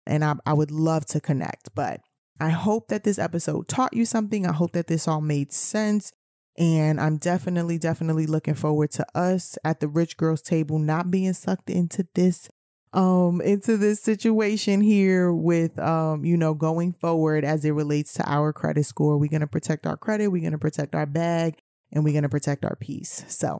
and 0.05 0.23
I, 0.23 0.35
I 0.45 0.53
would 0.53 0.71
love 0.71 1.05
to 1.07 1.19
connect. 1.19 1.73
But 1.75 2.01
I 2.39 2.49
hope 2.49 2.87
that 2.87 3.03
this 3.03 3.19
episode 3.19 3.67
taught 3.67 3.93
you 3.93 4.05
something. 4.05 4.45
I 4.45 4.53
hope 4.53 4.73
that 4.73 4.87
this 4.87 5.07
all 5.07 5.21
made 5.21 5.51
sense. 5.51 6.11
And 6.57 6.99
I'm 6.99 7.17
definitely, 7.17 7.77
definitely 7.77 8.27
looking 8.27 8.53
forward 8.53 8.91
to 8.91 9.05
us 9.15 9.57
at 9.63 9.79
the 9.79 9.87
rich 9.87 10.17
girls 10.17 10.41
table 10.41 10.79
not 10.79 11.09
being 11.09 11.33
sucked 11.33 11.69
into 11.69 12.07
this 12.15 12.49
um 12.91 13.39
into 13.41 13.77
this 13.77 14.01
situation 14.01 14.81
here 14.81 15.31
with 15.31 15.77
um 15.77 16.25
you 16.25 16.35
know 16.35 16.55
going 16.55 16.91
forward 16.91 17.45
as 17.45 17.63
it 17.63 17.69
relates 17.69 18.13
to 18.13 18.27
our 18.27 18.51
credit 18.51 18.83
score 18.83 19.15
we're 19.15 19.29
going 19.29 19.41
to 19.41 19.45
protect 19.45 19.85
our 19.85 19.95
credit 19.95 20.29
we're 20.29 20.41
going 20.41 20.53
to 20.53 20.57
protect 20.57 20.95
our 20.95 21.05
bag 21.05 21.53
and 21.91 22.03
we're 22.03 22.13
going 22.13 22.23
to 22.23 22.29
protect 22.29 22.65
our 22.65 22.75
peace 22.75 23.23
so 23.27 23.59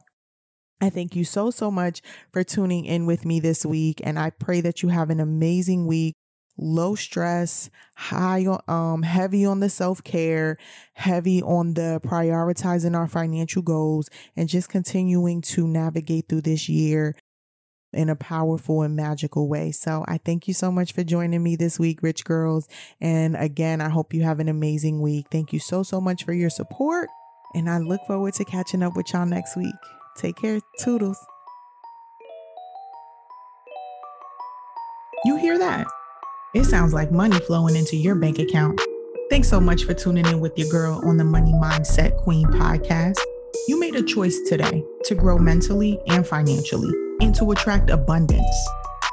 I 0.81 0.89
thank 0.89 1.15
you 1.15 1.25
so, 1.25 1.51
so 1.51 1.69
much 1.69 2.01
for 2.31 2.43
tuning 2.43 2.85
in 2.85 3.05
with 3.05 3.25
me 3.25 3.39
this 3.39 3.65
week. 3.65 4.01
And 4.03 4.17
I 4.17 4.29
pray 4.29 4.61
that 4.61 4.81
you 4.81 4.89
have 4.89 5.09
an 5.09 5.19
amazing 5.19 5.85
week 5.85 6.15
low 6.59 6.95
stress, 6.95 7.69
high 7.95 8.45
um, 8.67 9.03
heavy 9.03 9.45
on 9.45 9.59
the 9.59 9.69
self 9.69 10.03
care, 10.03 10.57
heavy 10.93 11.41
on 11.41 11.73
the 11.73 12.01
prioritizing 12.03 12.95
our 12.95 13.07
financial 13.07 13.61
goals, 13.61 14.09
and 14.35 14.49
just 14.49 14.69
continuing 14.69 15.41
to 15.41 15.67
navigate 15.67 16.27
through 16.27 16.41
this 16.41 16.69
year 16.69 17.15
in 17.91 18.09
a 18.09 18.15
powerful 18.15 18.81
and 18.83 18.95
magical 18.95 19.47
way. 19.47 19.71
So 19.71 20.05
I 20.07 20.19
thank 20.19 20.47
you 20.47 20.53
so 20.53 20.71
much 20.71 20.93
for 20.93 21.03
joining 21.03 21.41
me 21.41 21.55
this 21.55 21.79
week, 21.79 22.03
Rich 22.03 22.23
Girls. 22.23 22.67
And 23.01 23.35
again, 23.35 23.81
I 23.81 23.89
hope 23.89 24.13
you 24.13 24.23
have 24.23 24.39
an 24.39 24.47
amazing 24.47 25.01
week. 25.01 25.27
Thank 25.31 25.53
you 25.53 25.59
so, 25.59 25.81
so 25.81 25.99
much 25.99 26.23
for 26.23 26.33
your 26.33 26.51
support. 26.51 27.09
And 27.55 27.67
I 27.69 27.79
look 27.79 28.01
forward 28.05 28.35
to 28.35 28.45
catching 28.45 28.83
up 28.83 28.95
with 28.95 29.11
y'all 29.11 29.25
next 29.25 29.57
week. 29.57 29.73
Take 30.17 30.35
care. 30.35 30.59
Toodles. 30.77 31.17
You 35.25 35.37
hear 35.37 35.57
that? 35.57 35.87
It 36.55 36.63
sounds 36.63 36.93
like 36.93 37.11
money 37.11 37.39
flowing 37.41 37.75
into 37.75 37.95
your 37.95 38.15
bank 38.15 38.39
account. 38.39 38.81
Thanks 39.29 39.47
so 39.47 39.59
much 39.59 39.83
for 39.83 39.93
tuning 39.93 40.25
in 40.25 40.39
with 40.39 40.57
your 40.57 40.67
girl 40.69 40.99
on 41.05 41.15
the 41.15 41.23
Money 41.23 41.51
Mindset 41.51 42.17
Queen 42.17 42.47
podcast. 42.47 43.19
You 43.67 43.79
made 43.79 43.95
a 43.95 44.01
choice 44.01 44.39
today 44.47 44.83
to 45.03 45.13
grow 45.13 45.37
mentally 45.37 45.99
and 46.07 46.25
financially 46.25 46.91
and 47.21 47.35
to 47.35 47.51
attract 47.51 47.91
abundance. 47.91 48.67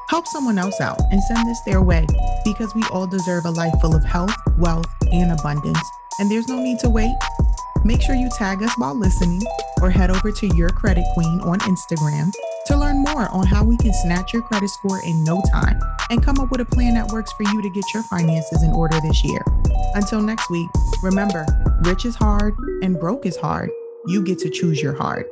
Help 0.09 0.27
someone 0.27 0.57
else 0.57 0.81
out 0.81 0.99
and 1.12 1.22
send 1.25 1.46
this 1.46 1.61
their 1.66 1.83
way 1.83 2.07
because 2.42 2.75
we 2.75 2.83
all 2.90 3.07
deserve 3.07 3.44
a 3.44 3.51
life 3.51 3.75
full 3.83 3.94
of 3.94 4.03
health, 4.03 4.35
wealth, 4.57 4.87
and 5.12 5.31
abundance. 5.31 5.79
And 6.18 6.31
there's 6.31 6.49
no 6.49 6.59
need 6.59 6.79
to 6.79 6.88
wait. 6.88 7.14
Make 7.85 8.01
sure 8.01 8.14
you 8.14 8.31
tag 8.38 8.62
us 8.62 8.72
while 8.79 8.99
listening 8.99 9.42
or 9.83 9.90
head 9.90 10.11
over 10.11 10.33
to 10.33 10.57
Your 10.57 10.70
Credit 10.70 11.05
Queen 11.12 11.40
on 11.40 11.59
Instagram 11.59 12.33
to 12.66 12.76
learn 12.76 12.98
more 12.98 13.29
on 13.31 13.46
how 13.46 13.64
we 13.64 13.76
can 13.76 13.92
snatch 13.92 14.33
your 14.33 14.42
credit 14.42 14.68
score 14.68 15.00
in 15.05 15.24
no 15.24 15.42
time 15.50 15.79
and 16.11 16.22
come 16.22 16.38
up 16.38 16.50
with 16.50 16.61
a 16.61 16.64
plan 16.64 16.94
that 16.94 17.09
works 17.09 17.33
for 17.33 17.44
you 17.44 17.62
to 17.62 17.70
get 17.70 17.85
your 17.94 18.02
finances 18.05 18.62
in 18.62 18.72
order 18.72 19.00
this 19.00 19.24
year. 19.24 19.42
Until 19.94 20.20
next 20.20 20.50
week, 20.50 20.68
remember 21.02 21.46
rich 21.83 22.05
is 22.05 22.14
hard 22.16 22.55
and 22.83 22.98
broke 22.98 23.26
is 23.26 23.37
hard. 23.37 23.70
You 24.07 24.22
get 24.22 24.38
to 24.40 24.50
choose 24.50 24.81
your 24.81 24.94
hard. 24.94 25.26